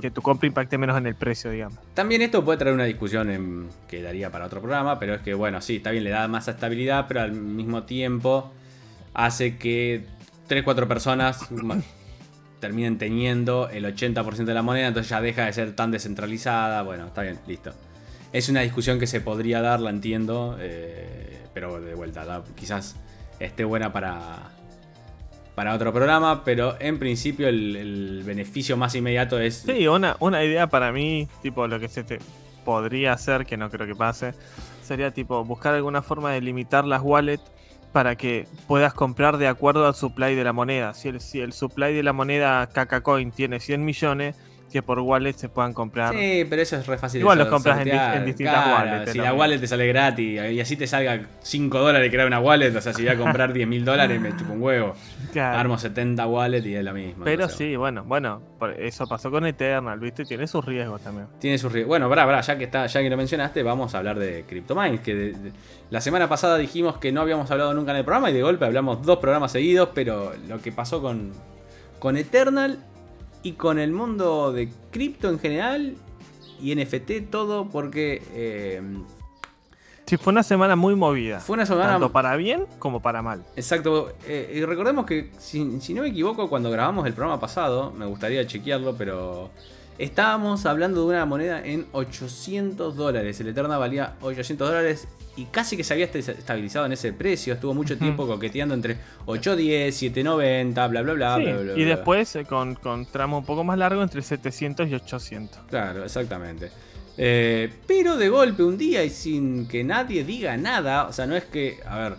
[0.00, 1.78] que tu compra impacte menos en el precio, digamos.
[1.94, 5.34] También esto puede traer una discusión en, que daría para otro programa, pero es que,
[5.34, 8.52] bueno, sí, está bien, le da más estabilidad, pero al mismo tiempo
[9.14, 10.06] hace que
[10.48, 11.48] 3-4 personas
[12.60, 16.82] terminen teniendo el 80% de la moneda, entonces ya deja de ser tan descentralizada.
[16.82, 17.72] Bueno, está bien, listo.
[18.32, 22.96] Es una discusión que se podría dar, la entiendo, eh, pero de vuelta, quizás
[23.40, 24.52] esté buena para,
[25.54, 29.64] para otro programa, pero en principio el, beneficio más inmediato es...
[29.66, 32.18] Sí, una, una idea para mí, tipo lo que se te
[32.64, 34.32] podría hacer, que no creo que pase,
[34.82, 37.42] sería tipo buscar alguna forma de limitar las wallets
[37.92, 40.94] para que puedas comprar de acuerdo al supply de la moneda.
[40.94, 44.36] Si el, si el supply de la moneda Kakacoin tiene 100 millones,
[44.72, 46.14] que por wallet se puedan comprar.
[46.14, 47.20] Sí, pero eso es re fácil.
[47.20, 49.12] Igual los compras en, distintas wallets.
[49.12, 52.74] Si la wallet te sale gratis y así te salga 5 dólares crear una wallet,
[52.74, 54.94] o sea, si voy a comprar 10 mil dólares me chupo un huevo.
[55.36, 57.24] Armo 70 wallets y es la misma.
[57.24, 58.40] Pero sí, bueno, bueno,
[58.78, 60.24] eso pasó con Eternal, ¿viste?
[60.24, 61.28] Tiene sus riesgos también.
[61.38, 61.88] Tiene sus riesgos.
[61.88, 65.00] Bueno, bra, bra, ya que está, ya que lo mencionaste, vamos a hablar de CryptoMines,
[65.00, 65.34] que
[65.90, 68.64] la semana pasada dijimos que no habíamos hablado nunca en el programa y de golpe
[68.64, 71.32] hablamos dos programas seguidos, pero lo que pasó con,
[71.98, 72.78] con Eternal
[73.42, 75.96] y con el mundo de cripto en general
[76.60, 78.22] y NFT todo porque...
[78.32, 78.80] Eh,
[80.06, 81.40] sí, fue una semana muy movida.
[81.40, 81.92] Fue una semana...
[81.92, 83.44] Tanto para bien como para mal.
[83.56, 84.12] Exacto.
[84.26, 88.06] Eh, y recordemos que, si, si, no me equivoco, cuando grabamos el programa pasado, me
[88.06, 89.50] gustaría chequearlo, pero
[89.98, 93.40] estábamos hablando de una moneda en 800 dólares.
[93.40, 97.54] El Eterna valía 800 dólares y casi que se había estabilizado en ese precio.
[97.54, 101.36] Estuvo mucho tiempo coqueteando entre 810, 790, bla, bla, bla.
[101.38, 104.94] bla, bla y después eh, con, con, tramo un poco más largo entre 700 y
[104.94, 105.60] 800.
[105.68, 106.70] Claro, exactamente.
[107.16, 111.36] Eh, pero de golpe un día y sin que nadie diga nada, o sea, no
[111.36, 112.14] es que, a ver,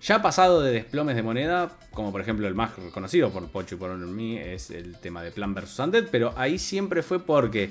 [0.00, 3.74] ya ha pasado de desplomes de moneda, como por ejemplo el más conocido por Pocho
[3.74, 5.78] y por mí, es el tema de Plan vs.
[5.78, 7.70] Undead, pero ahí siempre fue porque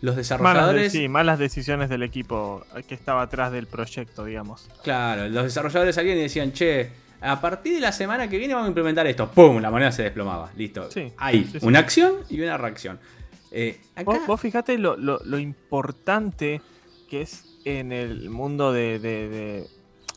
[0.00, 0.92] los desarrolladores.
[0.92, 4.68] sí, malas decisiones del equipo que estaba atrás del proyecto, digamos.
[4.82, 8.66] Claro, los desarrolladores salían y decían, che, a partir de la semana que viene vamos
[8.66, 9.30] a implementar esto.
[9.30, 9.60] ¡Pum!
[9.60, 10.50] La moneda se desplomaba.
[10.56, 10.88] Listo.
[11.16, 12.98] Hay una acción y una reacción.
[13.50, 16.60] Eh, ¿Vos, fijate lo, importante
[17.08, 19.66] que es en el mundo de,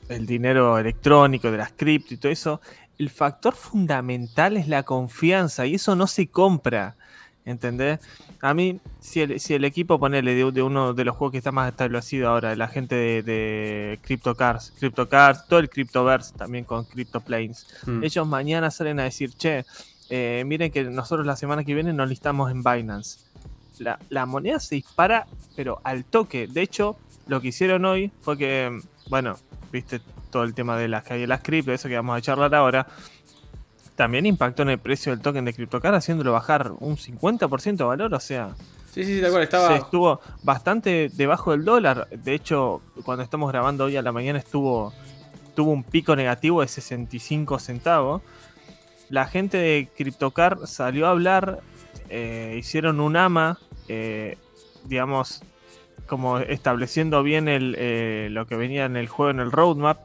[0.09, 2.61] el dinero electrónico, de las cripto y todo eso.
[2.97, 6.97] El factor fundamental es la confianza y eso no se compra.
[7.45, 7.99] ¿Entendés?
[8.41, 11.51] A mí, si el, si el equipo, ponele, de, uno de los juegos que está
[11.51, 17.67] más establecido ahora, la gente de, de CryptoCars, CryptoCars, todo el Cryptoverse también con CryptoPlanes,
[17.85, 18.03] mm.
[18.03, 19.65] ellos mañana salen a decir, che,
[20.09, 23.19] eh, miren que nosotros la semana que viene nos listamos en Binance.
[23.79, 26.47] La, la, moneda se dispara, pero al toque.
[26.47, 26.97] De hecho,
[27.27, 29.35] lo que hicieron hoy fue que, bueno,
[29.71, 32.53] viste todo el tema de las que hay las cripto, eso que vamos a charlar
[32.55, 32.87] ahora
[33.97, 38.13] también impactó en el precio del token de CryptoCard, haciéndolo bajar un 50% de valor,
[38.13, 38.55] o sea...
[38.93, 39.75] Sí, sí, de acuerdo, estaba...
[39.75, 42.07] estuvo bastante debajo del dólar.
[42.11, 44.93] De hecho, cuando estamos grabando hoy a la mañana estuvo
[45.57, 48.21] tuvo un pico negativo de 65 centavos.
[49.09, 51.61] La gente de CryptoCard salió a hablar,
[52.09, 53.57] eh, hicieron un AMA,
[53.87, 54.37] eh,
[54.85, 55.41] digamos,
[56.05, 59.97] como estableciendo bien el, eh, lo que venía en el juego en el roadmap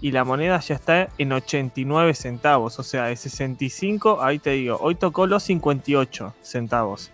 [0.00, 4.78] y la moneda ya está en 89 centavos, o sea, de 65, ahí te digo,
[4.80, 7.10] hoy tocó los 58 centavos,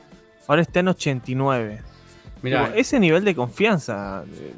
[0.47, 1.81] ahora está en 89.
[2.43, 4.23] Mira, ese nivel de confianza.
[4.31, 4.53] Eh,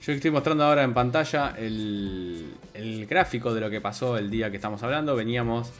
[0.00, 4.48] Yo estoy mostrando ahora en pantalla el, el gráfico de lo que pasó el día
[4.50, 5.16] que estamos hablando.
[5.16, 5.72] Veníamos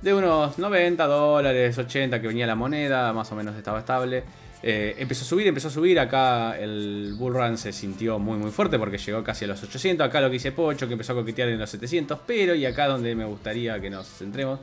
[0.00, 4.22] de unos 90 dólares, 80 que venía la moneda, más o menos estaba estable.
[4.62, 5.98] Eh, empezó a subir, empezó a subir.
[5.98, 10.06] Acá el bull run se sintió muy muy fuerte porque llegó casi a los 800.
[10.06, 12.20] Acá lo que dice Pocho, que empezó a coquetear en los 700.
[12.26, 14.60] Pero, y acá donde me gustaría que nos centremos.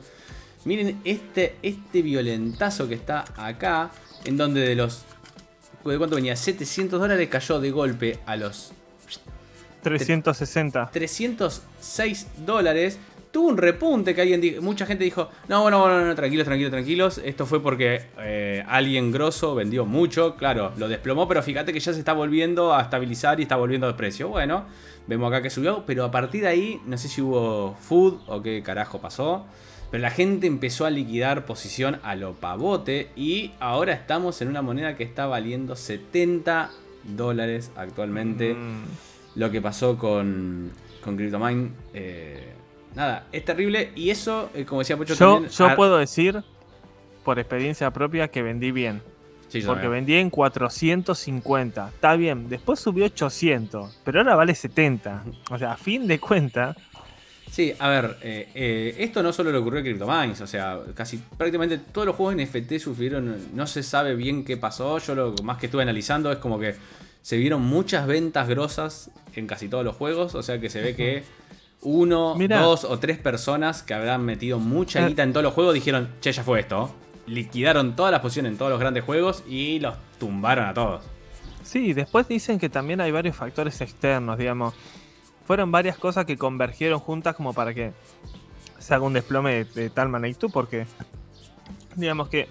[0.64, 3.90] Miren este, este violentazo que está acá.
[4.24, 5.04] En donde de los...
[5.84, 6.34] ¿De cuánto venía?
[6.34, 8.72] 700 dólares cayó de golpe a los...
[9.82, 10.90] 360.
[10.90, 12.98] 306 dólares
[13.34, 17.18] tuvo un repunte que alguien mucha gente dijo, no, bueno, bueno, no, tranquilos, tranquilos, tranquilos.
[17.18, 21.92] Esto fue porque eh, alguien grosso vendió mucho, claro, lo desplomó, pero fíjate que ya
[21.92, 24.28] se está volviendo a estabilizar y está volviendo de precio.
[24.28, 24.66] Bueno,
[25.08, 28.40] vemos acá que subió, pero a partir de ahí, no sé si hubo food o
[28.40, 29.44] qué carajo pasó.
[29.90, 34.62] Pero la gente empezó a liquidar posición a lo pavote y ahora estamos en una
[34.62, 36.70] moneda que está valiendo 70
[37.02, 38.54] dólares actualmente.
[38.54, 38.84] Mm.
[39.34, 40.70] Lo que pasó con,
[41.02, 41.70] con CryptoMine.
[41.94, 42.54] Eh,
[42.94, 43.92] nada, es terrible.
[43.94, 45.52] Y eso, eh, como decía Pocho yo, también.
[45.52, 46.42] Yo puedo decir,
[47.24, 49.02] por experiencia propia, que vendí bien.
[49.66, 51.88] porque vendí en 450.
[51.88, 55.24] Está bien, después subió 800, pero ahora vale 70.
[55.50, 56.76] O sea, a fin de cuentas.
[57.50, 61.18] Sí, a ver, eh, eh, esto no solo le ocurrió a CryptoMines, o sea, casi
[61.36, 65.58] prácticamente todos los juegos NFT sufrieron, no se sabe bien qué pasó, yo lo más
[65.58, 66.74] que estuve analizando es como que
[67.22, 70.96] se vieron muchas ventas grosas en casi todos los juegos, o sea que se ve
[70.96, 71.22] que
[71.84, 75.08] uno, dos o tres personas que habrán metido mucha eh.
[75.08, 76.92] guita en todos los juegos dijeron, che, ya fue esto.
[77.26, 81.04] Liquidaron todas las posiciones en todos los grandes juegos y los tumbaron a todos.
[81.62, 84.74] Sí, después dicen que también hay varios factores externos, digamos.
[85.46, 87.92] Fueron varias cosas que convergieron juntas como para que
[88.78, 90.86] se haga un desplome de, tal magnitud, porque
[91.96, 92.48] digamos que,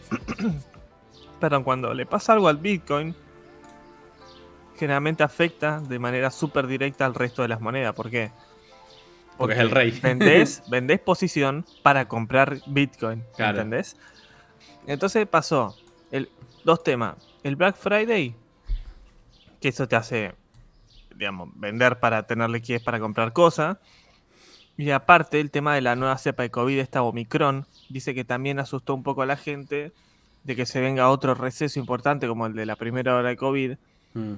[1.39, 3.15] perdón, cuando le pasa algo al Bitcoin,
[4.77, 7.93] generalmente afecta de manera súper directa al resto de las monedas.
[7.93, 8.31] ¿Por qué?
[8.31, 8.52] Porque,
[9.39, 9.91] es el rey.
[10.01, 13.23] Vendés, vendés posición para comprar Bitcoin.
[13.37, 13.97] ¿Entendés?
[14.87, 15.75] Entonces pasó
[16.11, 16.29] el,
[16.63, 17.15] dos temas.
[17.43, 18.35] El Black Friday,
[19.59, 20.33] que eso te hace,
[21.15, 23.77] digamos, vender para tener liquidez para comprar cosas.
[24.77, 28.59] Y aparte, el tema de la nueva cepa de COVID, esta Omicron, dice que también
[28.59, 29.91] asustó un poco a la gente
[30.43, 33.77] de que se venga otro receso importante como el de la primera hora de COVID.
[34.13, 34.33] Mm.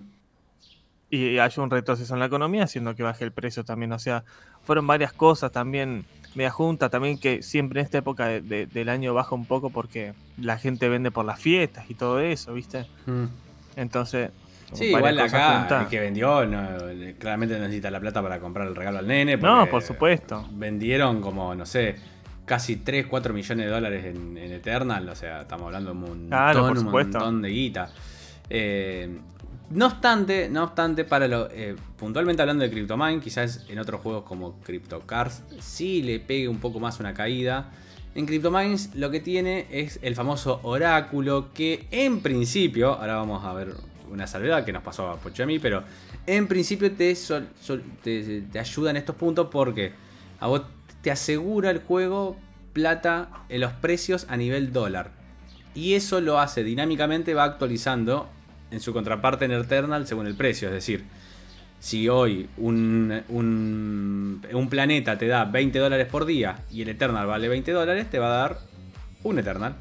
[1.16, 3.92] Y haya un retroceso en la economía, haciendo que baje el precio también.
[3.92, 4.24] O sea,
[4.64, 9.36] fueron varias cosas también, media junta, también que siempre en esta época del año baja
[9.36, 12.86] un poco porque la gente vende por las fiestas y todo eso, ¿viste?
[13.06, 13.26] Mm.
[13.76, 14.32] Entonces...
[14.74, 16.40] Sí, igual acá el que vendió
[17.20, 19.38] claramente necesita la plata para comprar el regalo al nene.
[19.38, 20.44] No, por supuesto.
[20.52, 21.96] Vendieron como, no sé,
[22.46, 25.08] casi 3, 4 millones de dólares en, Eternal.
[25.08, 27.90] O sea, estamos hablando de un montón, un montón de guita.
[28.50, 29.18] Eh,
[29.70, 34.24] no obstante, no obstante, para lo, eh, puntualmente hablando de CryptoMine, quizás en otros juegos
[34.24, 37.72] como CryptoCars sí le pegue un poco más una caída.
[38.14, 43.54] En CryptoMines lo que tiene es el famoso oráculo que en principio, ahora vamos a
[43.54, 43.74] ver
[44.12, 45.84] una salvedad que nos pasó a Pocho a mí, pero
[46.28, 47.16] en principio te,
[48.04, 49.94] te, ayuda en estos puntos porque
[50.40, 50.62] a vos
[51.02, 52.38] te asegura el juego
[52.74, 55.12] plata en los precios a nivel dólar.
[55.74, 58.30] Y eso lo hace dinámicamente, va actualizando
[58.76, 60.68] en su contraparte en Eternal según el precio.
[60.68, 61.06] Es decir,
[61.80, 67.48] si hoy un, un, planeta te da 20 dólares por día y el Eternal vale
[67.48, 68.60] 20 dólares, te va a dar
[69.24, 69.76] un Eternal.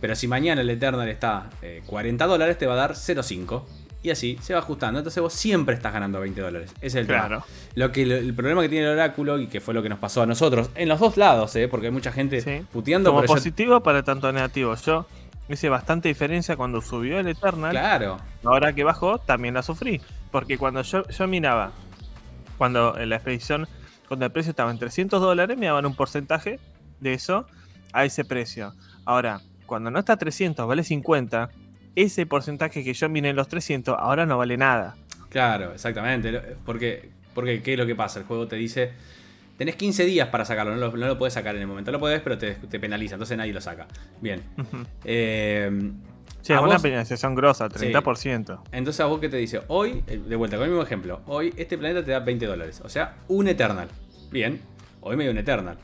[0.00, 1.50] Pero si mañana el Eternal está
[1.86, 3.64] 40 eh, dólares, te va a dar 0,5.
[4.02, 5.00] Y así se va ajustando.
[5.00, 6.70] Entonces vos siempre estás ganando 20 dólares.
[6.76, 7.44] Ese es el claro.
[7.74, 10.22] Lo que, el problema que tiene el oráculo, y que fue lo que nos pasó
[10.22, 11.66] a nosotros, en los dos lados, ¿eh?
[11.66, 13.12] porque hay mucha gente puteando.
[13.12, 14.76] Como positivo para tanto negativo.
[14.76, 15.06] Yo
[15.48, 17.70] Hice bastante diferencia cuando subió el Eternal.
[17.70, 18.18] Claro.
[18.44, 20.00] Ahora que bajó, también la sufrí.
[20.32, 21.72] Porque cuando yo, yo miraba,
[22.58, 23.68] cuando en la expedición,
[24.08, 26.58] cuando el precio estaba en 300 dólares, me daban un porcentaje
[27.00, 27.46] de eso
[27.92, 28.74] a ese precio.
[29.04, 31.50] Ahora, cuando no está a 300, vale 50,
[31.94, 34.96] ese porcentaje que yo miré en los 300, ahora no vale nada.
[35.28, 36.56] Claro, exactamente.
[36.64, 38.20] Porque, porque ¿qué es lo que pasa?
[38.20, 38.92] El juego te dice
[39.56, 41.90] Tenés 15 días para sacarlo, no lo, no puedes sacar en el momento.
[41.90, 43.86] Lo puedes, pero te, penaliza, entonces nadie lo saca.
[44.20, 44.42] Bien.
[45.04, 45.92] eh,
[46.42, 48.60] sí, una penalización grosa, 30%.
[48.72, 49.62] Entonces, ¿a vos qué te dice?
[49.68, 51.22] Hoy, eh, de vuelta, con el mismo ejemplo.
[51.26, 52.82] Hoy este planeta te da 20 dólares.
[52.84, 53.88] O sea, un Eternal.
[54.30, 54.60] Bien.
[55.00, 55.78] Hoy me dio un Eternal.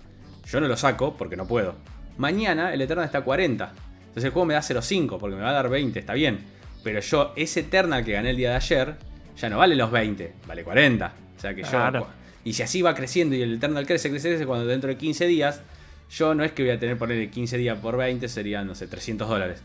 [0.46, 1.74] Yo no lo saco porque no puedo.
[2.18, 3.72] Mañana el Eternal está a 40.
[4.00, 6.40] Entonces el juego me da 0.5 porque me va a dar 20, está bien.
[6.84, 8.96] Pero yo, ese Eternal que gané el día de ayer,
[9.38, 11.12] ya no vale los 20, vale 40.
[11.36, 12.00] O sea que Claro.
[12.00, 12.21] yo.
[12.44, 15.26] Y si así va creciendo y el Eternal crece, crece, crece, cuando dentro de 15
[15.26, 15.62] días,
[16.10, 18.86] yo no es que voy a tener ponerle 15 días por 20, serían, no sé,
[18.86, 19.62] 300 dólares.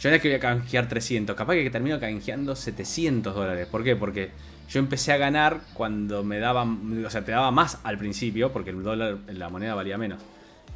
[0.00, 3.66] Yo no es que voy a canjear 300, capaz que termino canjeando 700 dólares.
[3.70, 3.96] ¿Por qué?
[3.96, 4.30] Porque
[4.68, 8.70] yo empecé a ganar cuando me daban, o sea, te daba más al principio, porque
[8.70, 10.20] el dólar, la moneda valía menos.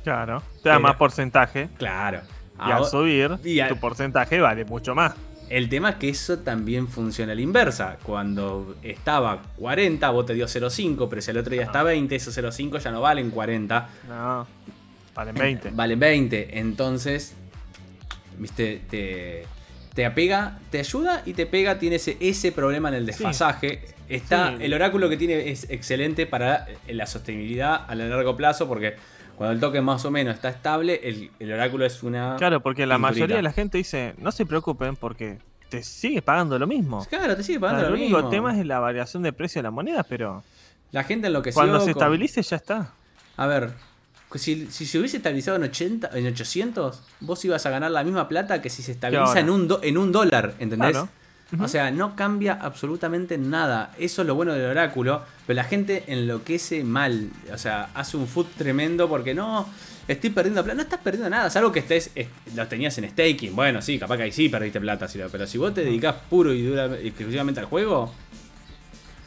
[0.02, 0.40] Claro.
[0.62, 1.68] Te da Pero- más porcentaje.
[1.78, 2.20] Claro.
[2.66, 5.14] Y al subir, y al- tu porcentaje vale mucho más.
[5.52, 7.98] El tema es que eso también funciona a la inversa.
[8.02, 12.34] Cuando estaba 40, vos te dio 0,5, pero si el otro día está 20, esos
[12.38, 14.46] 0,5 ya no valen 40, No.
[15.14, 15.70] Valen 20.
[15.72, 16.58] valen 20.
[16.58, 17.34] Entonces,
[18.38, 19.44] viste, te,
[19.92, 23.82] te apega, te ayuda y te pega, tiene ese, ese problema en el desfasaje.
[24.08, 24.64] Está, Sí.
[24.64, 28.96] El oráculo que tiene es excelente para eh, la sostenibilidad a largo plazo porque
[29.36, 32.36] cuando el token más o menos está estable, el, el oráculo es una...
[32.36, 33.14] Claro, porque la pinturita.
[33.14, 37.04] mayoría de la gente dice, no se preocupen porque te sigue pagando lo mismo.
[37.08, 38.30] Claro, te sigue O sea, pagando el lo único mismo.
[38.30, 40.42] tema es la variación de precio de la moneda, pero
[40.90, 42.92] La gente enloqueció cuando se con- estabilice ya está.
[43.36, 43.70] A ver,
[44.34, 48.28] si, si se hubiese estabilizado en 80, en 800, vos ibas a ganar la misma
[48.28, 50.90] plata que si se estabiliza en un, do- en un dólar, ¿entendés?
[50.92, 51.08] Claro.
[51.60, 53.92] O sea, no cambia absolutamente nada.
[53.98, 55.22] Eso es lo bueno del oráculo.
[55.46, 57.28] Pero la gente enloquece mal.
[57.52, 59.68] O sea, hace un food tremendo porque no.
[60.08, 60.76] Estoy perdiendo plata.
[60.76, 61.50] No estás perdiendo nada.
[61.50, 63.54] Salvo que estés, est- lo tenías en staking.
[63.54, 65.06] Bueno, sí, capaz que ahí sí perdiste plata.
[65.30, 68.12] Pero si vos te dedicás puro y dura, exclusivamente al juego.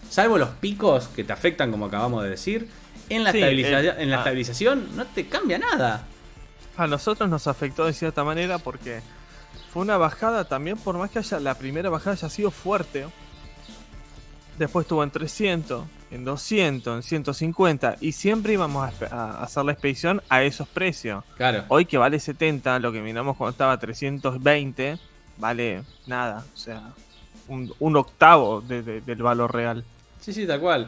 [0.10, 2.68] Salvo los picos que te afectan, como acabamos de decir.
[3.10, 4.20] En la, Sí, estabiliza- eh, en la ah.
[4.20, 6.06] estabilización no te cambia nada.
[6.78, 9.02] A nosotros nos afectó de cierta manera porque
[9.76, 13.08] fue una bajada también, por más que haya la primera bajada haya sido fuerte.
[14.58, 20.22] Después estuvo en 300, en 200, en 150 y siempre íbamos a, hacer la expedición
[20.30, 21.26] a esos precios.
[21.36, 21.66] Claro.
[21.68, 24.98] Hoy que vale 70, lo que miramos cuando estaba a 320,
[25.40, 26.94] vale nada, o sea,
[27.50, 29.84] un, un octavo de- de- del valor real.
[30.22, 30.88] Sí, sí, tal cual.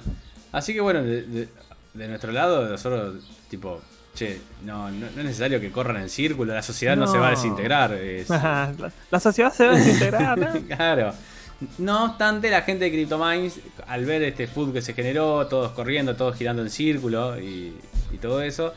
[0.54, 1.50] Así que bueno, de, de-
[1.94, 3.16] de nuestro lado, nosotros,
[3.50, 3.82] tipo,
[4.18, 7.28] che, no, no, no es necesario que corran en círculo, la sociedad no, se va
[7.28, 7.94] a desintegrar.
[7.94, 10.54] es- la, sociedad se va a desintegrar, ¿no?
[10.76, 11.14] claro.
[11.78, 16.16] No obstante, la gente de CryptoMines, al ver este food que se generó, todos corriendo,
[16.16, 17.76] todos girando en círculo y,
[18.12, 18.74] y todo eso,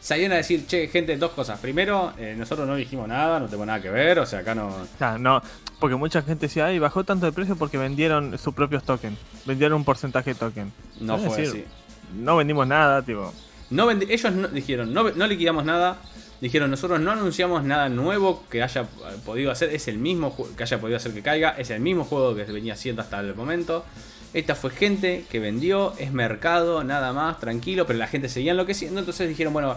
[0.00, 1.58] salieron a decir, che, gente, dos cosas.
[1.60, 4.70] Primero, eh, nosotros no dijimos nada, no tenemos nada que ver, o sea, acá no...
[5.18, 5.42] No,
[5.80, 9.18] porque mucha gente decía, ay, bajó tanto de precio porque vendieron sus propios tokens.
[9.46, 10.72] Vendieron un porcentaje de token.
[11.00, 11.64] No fue decir, así.
[12.22, 13.32] No vendimos nada, tipo.
[13.70, 15.98] No ellos no, dijeron, no, no liquidamos nada.
[16.40, 18.86] Dijeron, nosotros no anunciamos nada nuevo que haya eh,
[19.24, 19.70] podido hacer.
[19.70, 21.50] Es el mismo que haya podido hacer que caiga.
[21.56, 23.84] Es el mismo juego que se venía haciendo hasta el momento.
[24.34, 27.86] Esta fue gente que vendió, es mercado, nada más, tranquilo.
[27.86, 28.98] Pero la gente seguía enloqueciendo.
[28.98, 29.76] Entonces dijeron, bueno,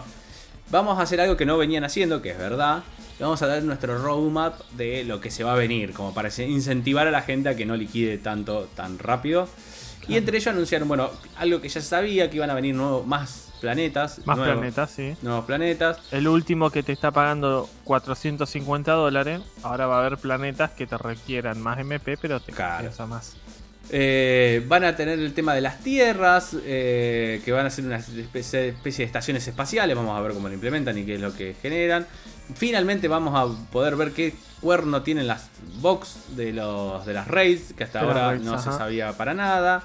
[0.70, 2.82] vamos a hacer algo que no venían haciendo, que es verdad.
[3.18, 7.08] Vamos a dar nuestro roadmap de lo que se va a venir, como para incentivar
[7.08, 9.48] a la gente a que no liquide tanto, tan rápido.
[10.06, 13.47] Y entre ellos anunciaron, bueno, algo que ya sabía, que iban a venir nuevos, más
[13.58, 14.20] planetas.
[14.24, 15.14] Más nuevos- planetas, sí.
[15.22, 15.98] Nuevos planetas.
[16.10, 20.96] El último que te está pagando 450 dólares, ahora va a haber planetas que te
[20.98, 22.90] requieran más MP, pero te Claro.
[23.06, 23.36] más.
[23.90, 27.96] Eh, van a tener el tema de las tierras, eh, que van a ser una
[27.96, 29.96] especie, de estaciones espaciales.
[29.96, 32.06] Vamos a ver cómo lo implementan y qué es lo que generan.
[32.54, 35.48] Finalmente vamos a poder ver qué cuerno tienen las
[35.80, 39.82] box de, los, de las raids, que hasta ahora raids, no se sabía para nada.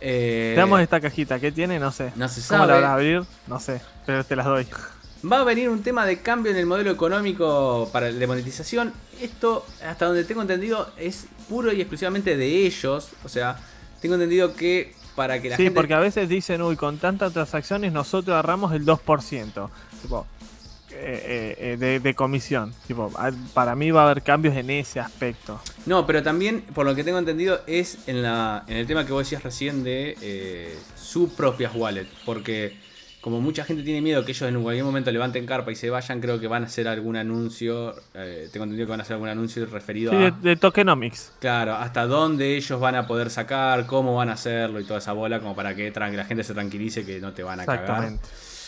[0.00, 1.78] Eh, Veamos esta cajita, ¿qué tiene?
[1.78, 2.12] No sé.
[2.16, 2.80] no se ¿Cómo la sabe.
[2.82, 3.22] vas a abrir?
[3.46, 4.66] No sé, pero te las doy.
[5.30, 8.92] Va a venir un tema de cambio en el modelo económico para de monetización.
[9.20, 13.10] Esto, hasta donde tengo entendido, es puro y exclusivamente de ellos.
[13.24, 13.58] O sea,
[14.00, 15.76] tengo entendido que para que la Sí, gente.
[15.78, 19.68] porque a veces dicen, uy, con tantas transacciones nosotros agarramos el 2%.
[20.00, 20.26] Tipo,
[20.92, 22.72] eh, eh, de, de comisión.
[22.86, 25.60] Tipo, a- para mí va a haber cambios en ese aspecto.
[25.86, 29.12] No, pero también, por lo que tengo entendido, es en, la, en el tema que
[29.12, 32.10] vos decías recién de eh, sus propias wallets.
[32.24, 32.74] Porque
[33.20, 36.20] como mucha gente tiene miedo que ellos en cualquier momento levanten carpa y se vayan,
[36.20, 37.94] creo que van a hacer algún anuncio.
[38.14, 40.30] eh, tengo entendido que van a hacer algún anuncio referido Sí, a.
[40.30, 41.32] de, de tokenomics.
[41.38, 45.12] Claro, hasta dónde ellos van a poder sacar, cómo van a hacerlo y toda esa
[45.12, 48.12] bola, como para que la gente se tranquilice que no te van a cagar.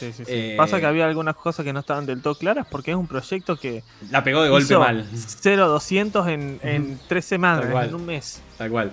[0.08, 0.12] Exactamente.
[0.12, 0.32] Sí, sí, sí.
[0.52, 3.06] Eh, Pasa que había algunas cosas que no estaban del todo claras porque es un
[3.06, 7.88] proyecto que La pegó de golpe mal, 0-200 en, en tres semanas, cual.
[7.88, 8.40] en un mes.
[8.58, 8.92] tal cual.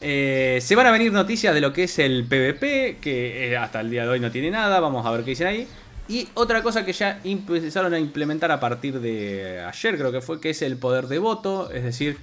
[0.00, 3.80] Eh, se van a venir noticias de lo que es el PvP, que eh, hasta
[3.80, 5.66] el día de hoy no tiene nada, vamos a ver qué dicen ahí.
[6.08, 10.40] Y otra cosa que ya empezaron a implementar a partir de ayer, creo que fue,
[10.40, 12.16] que es el poder de voto, es decir,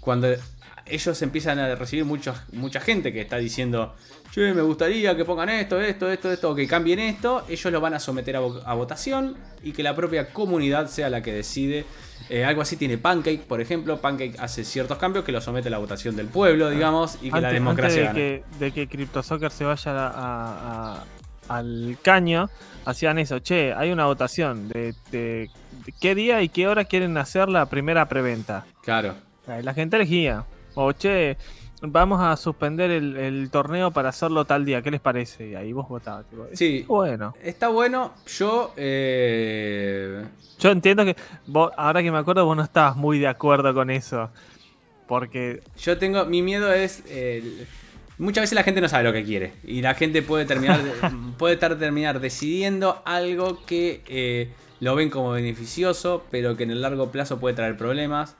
[0.00, 0.28] cuando
[0.90, 3.94] ellos empiezan a recibir muchos, mucha gente que está diciendo,
[4.32, 7.44] che, me gustaría que pongan esto, esto, esto, esto, o que cambien esto.
[7.48, 11.10] Ellos lo van a someter a, vo- a votación y que la propia comunidad sea
[11.10, 11.84] la que decide.
[12.30, 14.00] Eh, algo así tiene Pancake, por ejemplo.
[14.00, 17.40] Pancake hace ciertos cambios que lo somete a la votación del pueblo, digamos, y que
[17.40, 21.04] la democracia antes de que, de que CryptoSoccer se vaya a- a- a-
[21.56, 22.50] al caño,
[22.84, 23.38] hacían eso.
[23.38, 25.48] Che, hay una votación de, de-
[25.86, 28.66] de qué día y qué hora quieren hacer la primera preventa.
[28.82, 29.14] Claro.
[29.62, 30.44] La gente elegía.
[30.80, 31.36] O, che,
[31.82, 34.80] vamos a suspender el, el torneo para hacerlo tal día.
[34.80, 35.48] ¿Qué les parece?
[35.48, 36.24] Y ahí vos votabas.
[36.30, 36.84] tipo, Sí.
[36.86, 38.12] Bueno, Está bueno.
[38.26, 38.72] Yo.
[38.76, 40.24] eh,
[40.60, 41.16] yo entiendo que
[41.46, 44.30] vos, ahora que me acuerdo, vos no estabas muy de acuerdo con eso.
[45.08, 46.24] Porque Yo tengo.
[46.26, 47.02] Mi miedo es.
[47.08, 47.66] eh,
[48.18, 49.54] muchas veces la gente no sabe lo que quiere.
[49.64, 50.80] Y la gente puede terminar.
[51.38, 56.24] puede estar terminar decidiendo algo que eh, lo ven como beneficioso.
[56.30, 58.36] Pero que en el largo plazo puede traer problemas.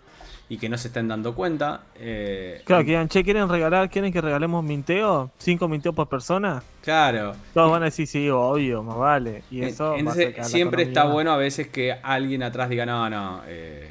[0.51, 1.83] Y que no se estén dando cuenta.
[1.97, 3.91] eh, Claro, que digan, che, ¿quieren regalar?
[3.91, 5.31] ¿Quieren que regalemos minteo?
[5.39, 6.63] ¿Cinco minteos por persona?
[6.83, 7.35] Claro.
[7.53, 9.43] Todos van a decir, sí, obvio, más vale.
[9.51, 12.71] Y eso va a entonces, sacar la siempre está bueno a veces que alguien atrás
[12.71, 13.43] diga, no, no.
[13.47, 13.91] eh,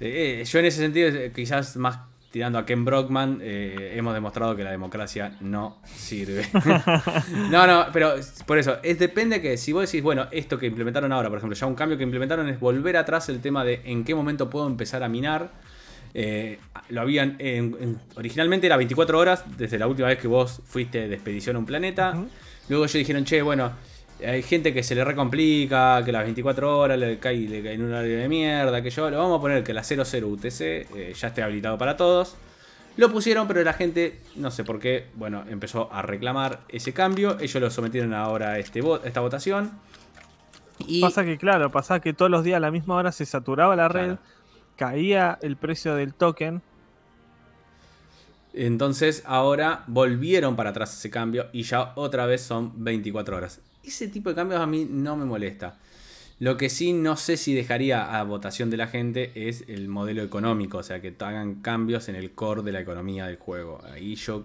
[0.00, 2.00] eh, yo en ese sentido, quizás más
[2.32, 6.44] tirando a Ken Brockman, hemos demostrado que la democracia no sirve.
[7.50, 8.14] no, no, pero
[8.46, 11.56] por eso, es depende que si vos decís, bueno, esto que implementaron ahora, por ejemplo,
[11.56, 14.66] ya un cambio que implementaron es volver atrás el tema de en qué momento puedo
[14.66, 15.50] empezar a minar.
[16.20, 16.58] Eh,
[16.88, 21.06] lo habían en- en- originalmente era 24 horas desde la última vez que vos fuiste
[21.06, 22.12] de expedición a un planeta.
[22.68, 23.70] Luego ellos dijeron, che, bueno,
[24.26, 27.82] hay gente que se le recomplica, que las 24 horas le cae, le cae en
[27.84, 31.12] un horario de mierda, que yo lo vamos a poner que la 00 UTC eh,
[31.16, 32.34] ya esté habilitado para todos.
[32.96, 37.38] Lo pusieron, pero la gente, no sé por qué, bueno, empezó a reclamar ese cambio.
[37.38, 39.70] Ellos lo sometieron ahora a este esta votación.
[40.80, 43.76] Y Pasa que, claro, pasaba que todos los días a la misma hora se saturaba
[43.76, 44.18] la red, Claro.
[44.78, 46.62] Caía el precio del token.
[48.54, 53.60] Entonces ahora volvieron para atrás ese cambio y ya otra vez son 24 horas.
[53.84, 55.76] Ese tipo de cambios a mí no me molesta.
[56.38, 60.22] Lo que sí no sé si dejaría a votación de la gente es el modelo
[60.22, 63.82] económico, o sea, que hagan cambios en el core de la economía del juego.
[63.92, 64.44] Ahí yo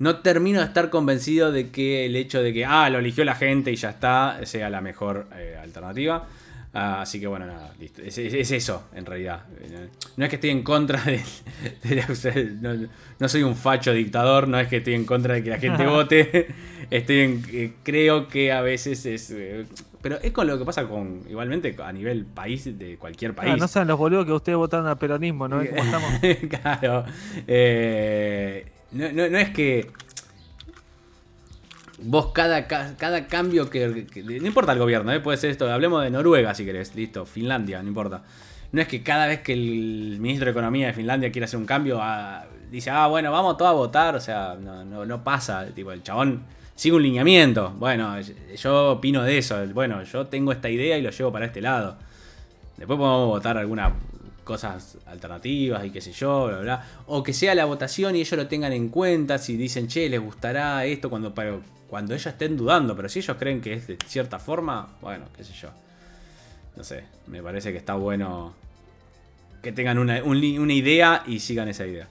[0.00, 3.36] no termino de estar convencido de que el hecho de que, ah, lo eligió la
[3.36, 6.26] gente y ya está, sea la mejor eh, alternativa.
[6.78, 8.02] Ah, así que bueno, nada, listo.
[8.02, 9.44] Es, es- es eso, en realidad.
[10.16, 11.20] No es que estoy en contra de...
[11.84, 12.06] de la-
[12.60, 15.58] no, no soy un facho dictador, no es que estoy en contra de que la
[15.58, 16.48] gente vote.
[16.90, 19.30] Estoy en, eh, creo que a veces es...
[19.30, 19.64] eh,
[20.02, 23.52] pero es con lo que pasa con, igualmente, a nivel país, de cualquier país.
[23.54, 25.58] Ah, no sean los boludos que ustedes votaron al peronismo, ¿no?
[25.58, 25.82] ¿Ven cómo
[26.22, 26.60] estamos?
[26.62, 27.04] claro.
[27.48, 29.90] Eh, no, no- no es que
[31.98, 34.06] vos cada, ca- cada cambio que,
[34.40, 35.20] No importa el gobierno, ¿eh?
[35.20, 35.70] puede ser esto.
[35.70, 36.94] Hablemos de Noruega si querés.
[36.94, 38.22] Listo, Finlandia, no importa.
[38.72, 41.66] No es que cada vez que el ministro de Economía de Finlandia quiere hacer un
[41.66, 44.16] cambio, ah, dice, ah, bueno, vamos todos a votar.
[44.16, 45.66] O sea, no, no, pasa.
[45.74, 46.42] Tipo, el chabón
[46.74, 47.70] sigue un lineamiento.
[47.78, 49.56] Bueno, yo opino de eso.
[49.72, 51.96] Bueno, yo tengo esta idea y lo llevo para este lado.
[52.76, 53.92] Después podemos votar algunas
[54.44, 56.84] cosas alternativas y qué sé yo, bla, bla.
[57.06, 59.38] O que sea la votación y ellos lo tengan en cuenta.
[59.38, 61.32] Si dicen, che, les gustará esto cuando,
[61.88, 62.94] cuando ellos estén dudando.
[62.96, 65.70] Pero si ellos creen que es de cierta forma, bueno, qué sé yo.
[66.76, 68.54] No sé, me parece que está bueno
[69.62, 72.08] que tengan una, un una idea y sigan esa idea.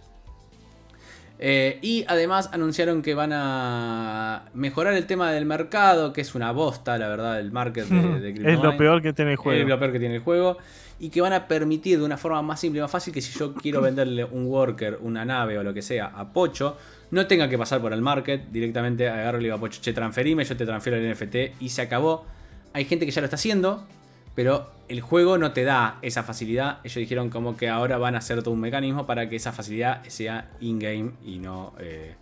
[1.37, 6.51] Eh, y además anunciaron que van a mejorar el tema del mercado, que es una
[6.51, 8.63] bosta, la verdad, el market de, de es CryptoMine.
[8.63, 9.67] lo peor que tiene el Es juego.
[9.69, 10.57] lo peor que tiene el juego.
[10.97, 13.37] Y que van a permitir de una forma más simple y más fácil que si
[13.37, 16.77] yo quiero venderle un worker, una nave o lo que sea a Pocho,
[17.11, 18.47] no tenga que pasar por el market.
[18.49, 21.69] Directamente agarro y le digo a Pocho, che, transferime, yo te transfiero el NFT y
[21.69, 22.25] se acabó.
[22.73, 23.85] Hay gente que ya lo está haciendo,
[24.33, 26.79] pero el juego no te da esa facilidad.
[26.83, 30.03] Ellos dijeron como que ahora van a hacer todo un mecanismo para que esa facilidad
[30.07, 32.15] sea in-game y no eh,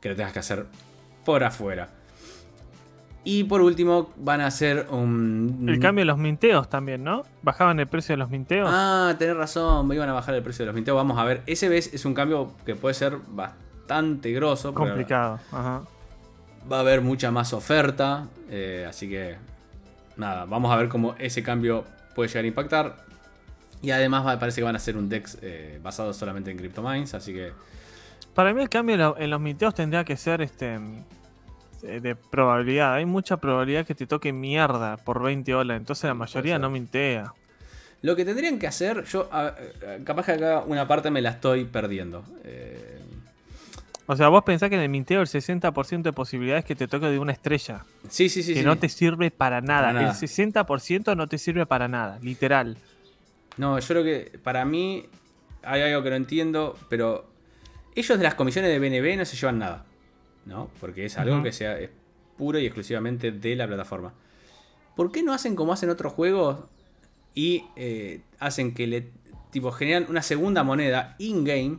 [0.00, 0.66] que lo tengas que hacer
[1.24, 1.88] por afuera.
[3.24, 5.66] Y por último van a hacer un...
[5.68, 7.24] El cambio de los minteos también, ¿no?
[7.42, 8.68] Bajaban el precio de los minteos.
[8.70, 10.94] Ah, tenés razón, me iban a bajar el precio de los minteos.
[10.94, 14.72] Vamos a ver, ese vez es un cambio que puede ser bastante grosso.
[14.72, 15.38] porque Complicado.
[15.52, 15.82] Ajá.
[16.70, 19.36] Va a haber mucha más oferta, eh, así que
[20.16, 21.84] nada, vamos a ver cómo ese cambio
[22.14, 22.96] puede llegar a impactar.
[23.82, 27.14] Y además va- parece que van a hacer un DEX eh, basado solamente en CryptoMines,
[27.14, 27.52] así que
[28.34, 30.78] Para mí el cambio en lo- en los minteos tendría que ser este
[31.82, 32.94] eh, de probabilidad.
[32.94, 35.80] Hay mucha probabilidad que te toque mierda por 20 dólares.
[35.80, 37.32] Entonces la mayoría no mintea.
[38.02, 39.28] lo que tendrían que hacer, yo
[40.04, 42.24] capaz que acá una parte me la estoy perdiendo.
[42.44, 42.95] Eh,
[44.06, 47.06] O sea, vos pensás que en el minteo el 60% de posibilidades que te toque
[47.06, 47.84] de una estrella.
[48.08, 48.54] sí, sí, sí.
[48.54, 48.64] que sí.
[48.64, 49.92] no te sirve para nada.
[49.92, 50.10] nada.
[50.10, 52.76] El 60% no te sirve para nada, literal.
[53.56, 55.06] No, yo creo que para mí
[55.62, 57.28] hay algo que no entiendo, pero
[57.94, 59.84] ellos de las comisiones de BNB no se llevan nada,
[60.44, 60.70] ¿no?
[60.80, 61.90] Porque es algo que sea es
[62.36, 64.12] puro y exclusivamente de la plataforma.
[64.94, 66.58] ¿Por qué no hacen como hacen otros juegos
[67.34, 69.10] y eh, hacen que le
[69.50, 71.78] tipo generan una segunda moneda in-game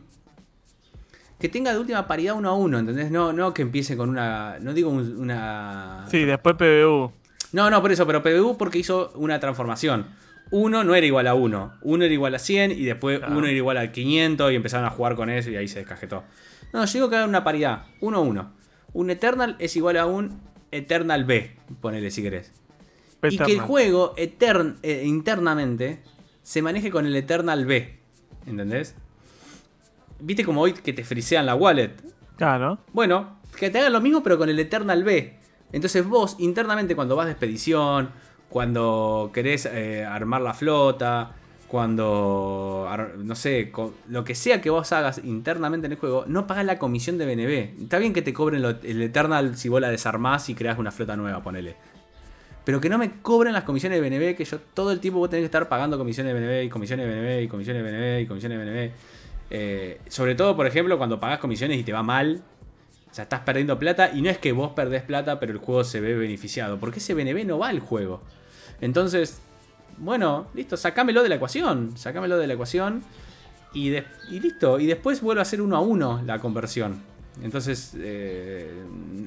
[1.38, 3.10] que tenga de última paridad uno a uno, ¿entendés?
[3.10, 4.58] No, no que empiece con una.
[4.60, 6.04] No digo un- una.
[6.10, 7.12] Sí, después PBU.
[7.52, 10.06] No, no, por eso, pero PBU porque hizo una transformación.
[10.50, 13.36] Uno no era igual a uno, uno era igual a 100 y después Claro.
[13.36, 16.24] uno era igual a 500 y empezaron a jugar con eso y ahí se descajetó.
[16.72, 18.52] No, yo digo que hagan una paridad, uno a uno.
[18.94, 22.52] Un Eternal es igual a un Eternal B, ponele si querés.
[23.30, 26.00] Y que el juego etern- eh, internamente
[26.42, 27.98] se maneje con el Eternal B,
[28.46, 28.94] ¿entendés?
[30.20, 31.92] ¿Viste como hoy que te frisean la wallet?
[32.36, 32.78] Claro.
[32.92, 35.38] Bueno, que te hagan lo mismo pero con el Eternal B.
[35.72, 38.10] Entonces vos internamente cuando vas de expedición,
[38.48, 41.32] cuando querés eh, armar la flota,
[41.68, 42.88] cuando,
[43.18, 43.70] no sé,
[44.08, 47.26] lo que sea que vos hagas internamente en el juego, no pagás la comisión de
[47.26, 47.82] BNB.
[47.82, 50.90] Está bien que te cobren lo- el Eternal si vos la desarmás y creas una
[50.90, 51.76] flota nueva, ponele.
[52.64, 55.26] Pero que no me cobren las comisiones de BNB, que yo todo el tiempo voy
[55.26, 57.90] a tener que estar pagando comisiones de BNB y comisiones de BNB y comisiones de
[57.90, 58.92] BNB y comisiones de BNB.
[59.50, 62.42] Eh, sobre todo, por ejemplo, cuando pagás comisiones y te va mal.
[63.10, 65.82] O sea, estás perdiendo plata y no es que vos perdés plata, pero el juego
[65.84, 66.78] se ve beneficiado.
[66.78, 68.20] Porque ese BNB no va al juego.
[68.80, 69.40] Entonces,
[69.96, 71.96] bueno, listo, sacámelo de la ecuación.
[71.96, 73.02] Sacámelo de la ecuación.
[73.72, 74.78] Y, de- listo.
[74.78, 77.00] Y después vuelve a ser uno a uno la conversión.
[77.42, 78.70] Entonces, eh,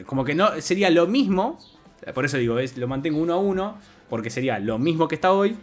[0.06, 1.58] como que no sería lo mismo.
[2.14, 3.78] Por eso digo, es, lo mantengo uno a uno.
[4.10, 5.58] Porque sería lo mismo que está hoy.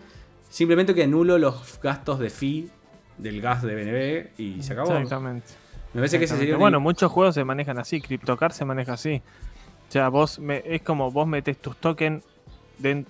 [0.50, 2.70] Simplemente que anulo los gastos de fee
[3.18, 4.92] del gas de BNB y se acabó.
[4.94, 5.46] Exactamente.
[5.94, 8.00] Me parece que ese sería un- Bueno, muchos juegos se manejan así.
[8.00, 9.22] CryptoCard se maneja así.
[9.88, 12.22] O sea, vos me- es como vos metes tus tokens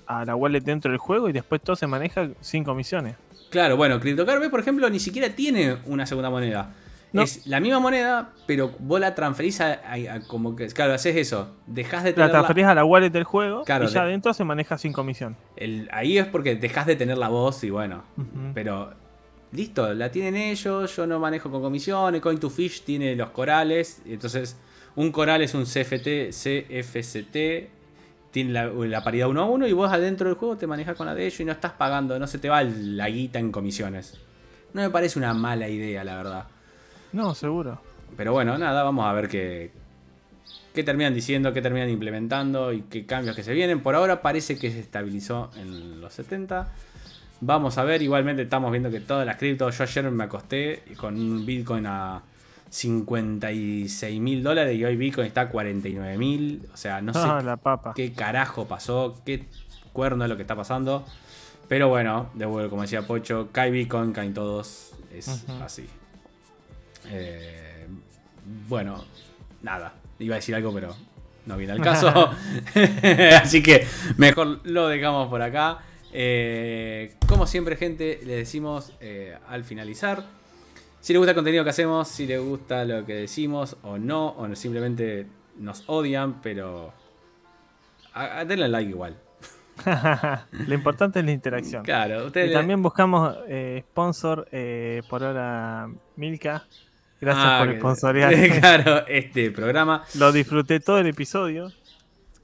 [0.07, 3.17] a la wallet dentro del juego y después todo se maneja sin comisiones.
[3.51, 6.73] Claro, bueno, CryptoCard B, por ejemplo, ni siquiera tiene una segunda moneda.
[7.11, 7.23] No.
[7.23, 10.67] Es la misma moneda, pero vos la transferís a, a- a como que.
[10.69, 11.57] Claro, haces eso.
[11.67, 12.33] Dejás de La tenerla.
[12.33, 15.35] transferís a la wallet del juego Claro, y ya de- adentro se maneja sin comisión.
[15.57, 18.05] el- ahí es porque dejás de tener la voz y bueno.
[18.53, 18.93] Pero
[19.53, 20.95] listo, la tienen ellos.
[20.97, 22.21] Yo no manejo con comisiones.
[22.21, 24.03] Coin to Fish tiene los corales.
[24.07, 24.57] Entonces,
[24.97, 27.71] un coral es un CFT, CFCT.
[28.31, 31.07] Tiene la, la paridad 1 a 1 y vos adentro del juego te manejas con
[31.07, 34.19] la de ellos y no estás pagando, no se te va la guita en comisiones.
[34.75, 36.47] No me parece una mala idea, la verdad.
[37.13, 37.81] No, seguro.
[38.17, 39.71] Pero bueno, nada, vamos a ver qué,
[40.75, 43.81] qué terminan diciendo, qué terminan implementando y qué cambios que se vienen.
[43.81, 46.73] Por ahora parece que se estabilizó en los 70.
[47.41, 51.15] Vamos a ver, igualmente estamos viendo que todas las criptos, yo ayer me acosté con
[51.15, 52.23] un Bitcoin a
[52.71, 56.63] 56 mil dólares y hoy Bitcoin está a 49 mil.
[56.73, 57.93] O sea, no sé Ah, la papa.
[57.95, 59.45] qué carajo pasó, qué
[59.93, 61.05] cuerno es lo que está pasando.
[61.69, 64.93] Pero bueno, de vuelta, como decía Pocho, cae Bitcoin, caen todos.
[65.13, 65.87] Es así.
[67.11, 67.87] Eh,
[68.69, 69.05] bueno,
[69.63, 69.95] nada.
[70.19, 70.95] Iba a decir algo, pero
[71.47, 72.31] no viene al caso.
[73.43, 73.87] así que
[74.17, 75.79] mejor lo dejamos por acá.
[76.13, 80.25] Eh, como siempre, gente, les decimos eh, al finalizar.
[81.01, 84.35] Si les gusta el contenido que hacemos, si les gusta lo que decimos o no,
[84.37, 85.27] o simplemente
[85.59, 86.93] nos odian, pero
[88.15, 89.17] a- a- denle like igual.
[90.67, 91.85] Lo importante es la interacción.
[91.85, 94.49] Claro, ustedes Y también buscamos eh, sponsor
[95.09, 96.67] por ahora Milka.
[97.21, 98.35] Gracias Ah, por sponsorear.
[98.61, 100.03] claro, este programa.
[100.17, 101.71] Lo disfruté todo el episodio.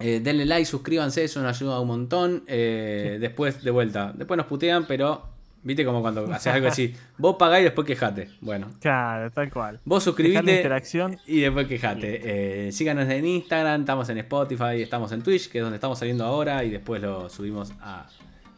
[0.00, 2.44] Eh, denle like, suscríbanse, eso nos ayuda un montón.
[2.46, 5.22] Eh, después, de vuelta, después nos putean, pero
[5.62, 6.94] viste como cuando haces algo así.
[7.18, 8.28] Vos pagás y después quejate.
[8.40, 9.80] Bueno, Claro, tal cual.
[9.84, 11.18] vos suscribite interacción.
[11.26, 12.66] y después quejate.
[12.68, 16.24] Eh, síganos en Instagram, estamos en Spotify, estamos en Twitch, que es donde estamos saliendo
[16.24, 18.06] ahora, y después lo subimos a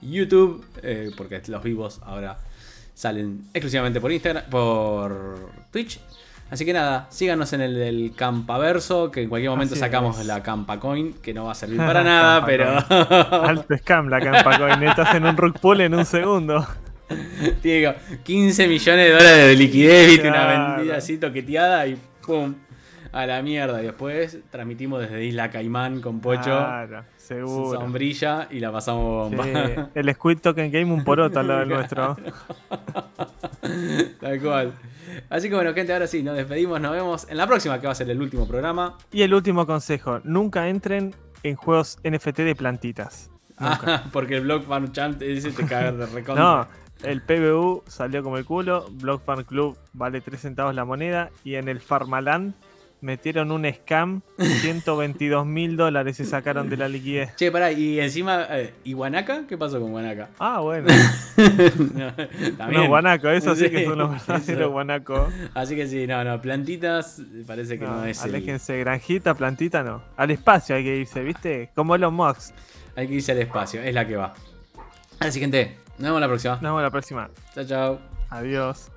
[0.00, 0.64] YouTube,
[1.16, 2.38] porque los vivos ahora
[2.94, 6.00] salen exclusivamente por Instagram, por Twitch.
[6.48, 10.26] Así que nada, síganos en el del Campaverso, que en cualquier momento Así sacamos es.
[10.26, 14.56] la Campa Coin, que no va a servir para nada, pero Alto scam la campa
[14.58, 14.82] coin.
[14.84, 16.64] Estás en un rug pull en un segundo.
[17.62, 20.76] tiene como 15 millones de dólares de liquidez, viste, una Claro.
[20.76, 22.54] vendida así toqueteada y pum,
[23.12, 23.80] a la mierda.
[23.82, 27.80] Y después transmitimos desde Isla Caimán con Pocho, Claro, su seguro.
[27.80, 29.44] sombrilla y la pasamos bomba.
[29.44, 29.52] Sí,
[29.94, 32.16] el Squid Token Game un poroto al lado del nuestro.
[34.20, 34.72] Tal cual.
[35.30, 37.92] Así que bueno, gente, ahora sí, nos despedimos, nos vemos en la próxima, que va
[37.92, 38.96] a ser el último programa.
[39.12, 43.30] Y el último consejo: nunca entren en juegos NFT de plantitas.
[43.58, 46.44] Ah, porque el blog Farm Chant ese te caga de recontra.
[46.44, 46.66] No,
[47.02, 48.86] el PBU salió como el culo.
[48.90, 51.30] Block Farm Club vale 3 centavos la moneda.
[51.42, 52.52] Y en el Farmaland
[53.06, 57.34] metieron un scam, 122 mil dólares se sacaron de la liquidez.
[57.36, 59.46] Che, pará, y encima, eh, ¿y Guanaca?
[59.48, 60.28] ¿Qué pasó con Guanaca?
[60.38, 60.88] Ah, bueno.
[62.70, 65.32] No, guanacos, eso sí, que Sí, son los verdaderos guanacos.
[65.54, 69.82] Así que sí, no, no, plantitas parece que no, No, es el- aléjense, granjita, plantita,
[69.82, 70.02] no.
[70.16, 71.70] Al espacio hay que irse, ¿viste?
[71.74, 72.52] Como los Mox.
[72.96, 74.34] Hay que irse al espacio, es la que va.
[75.20, 76.54] Así gente, nos vemos la próxima.
[76.54, 77.30] Nos vemos la próxima.
[77.54, 78.00] Chao, chao.
[78.30, 78.90] Adiós.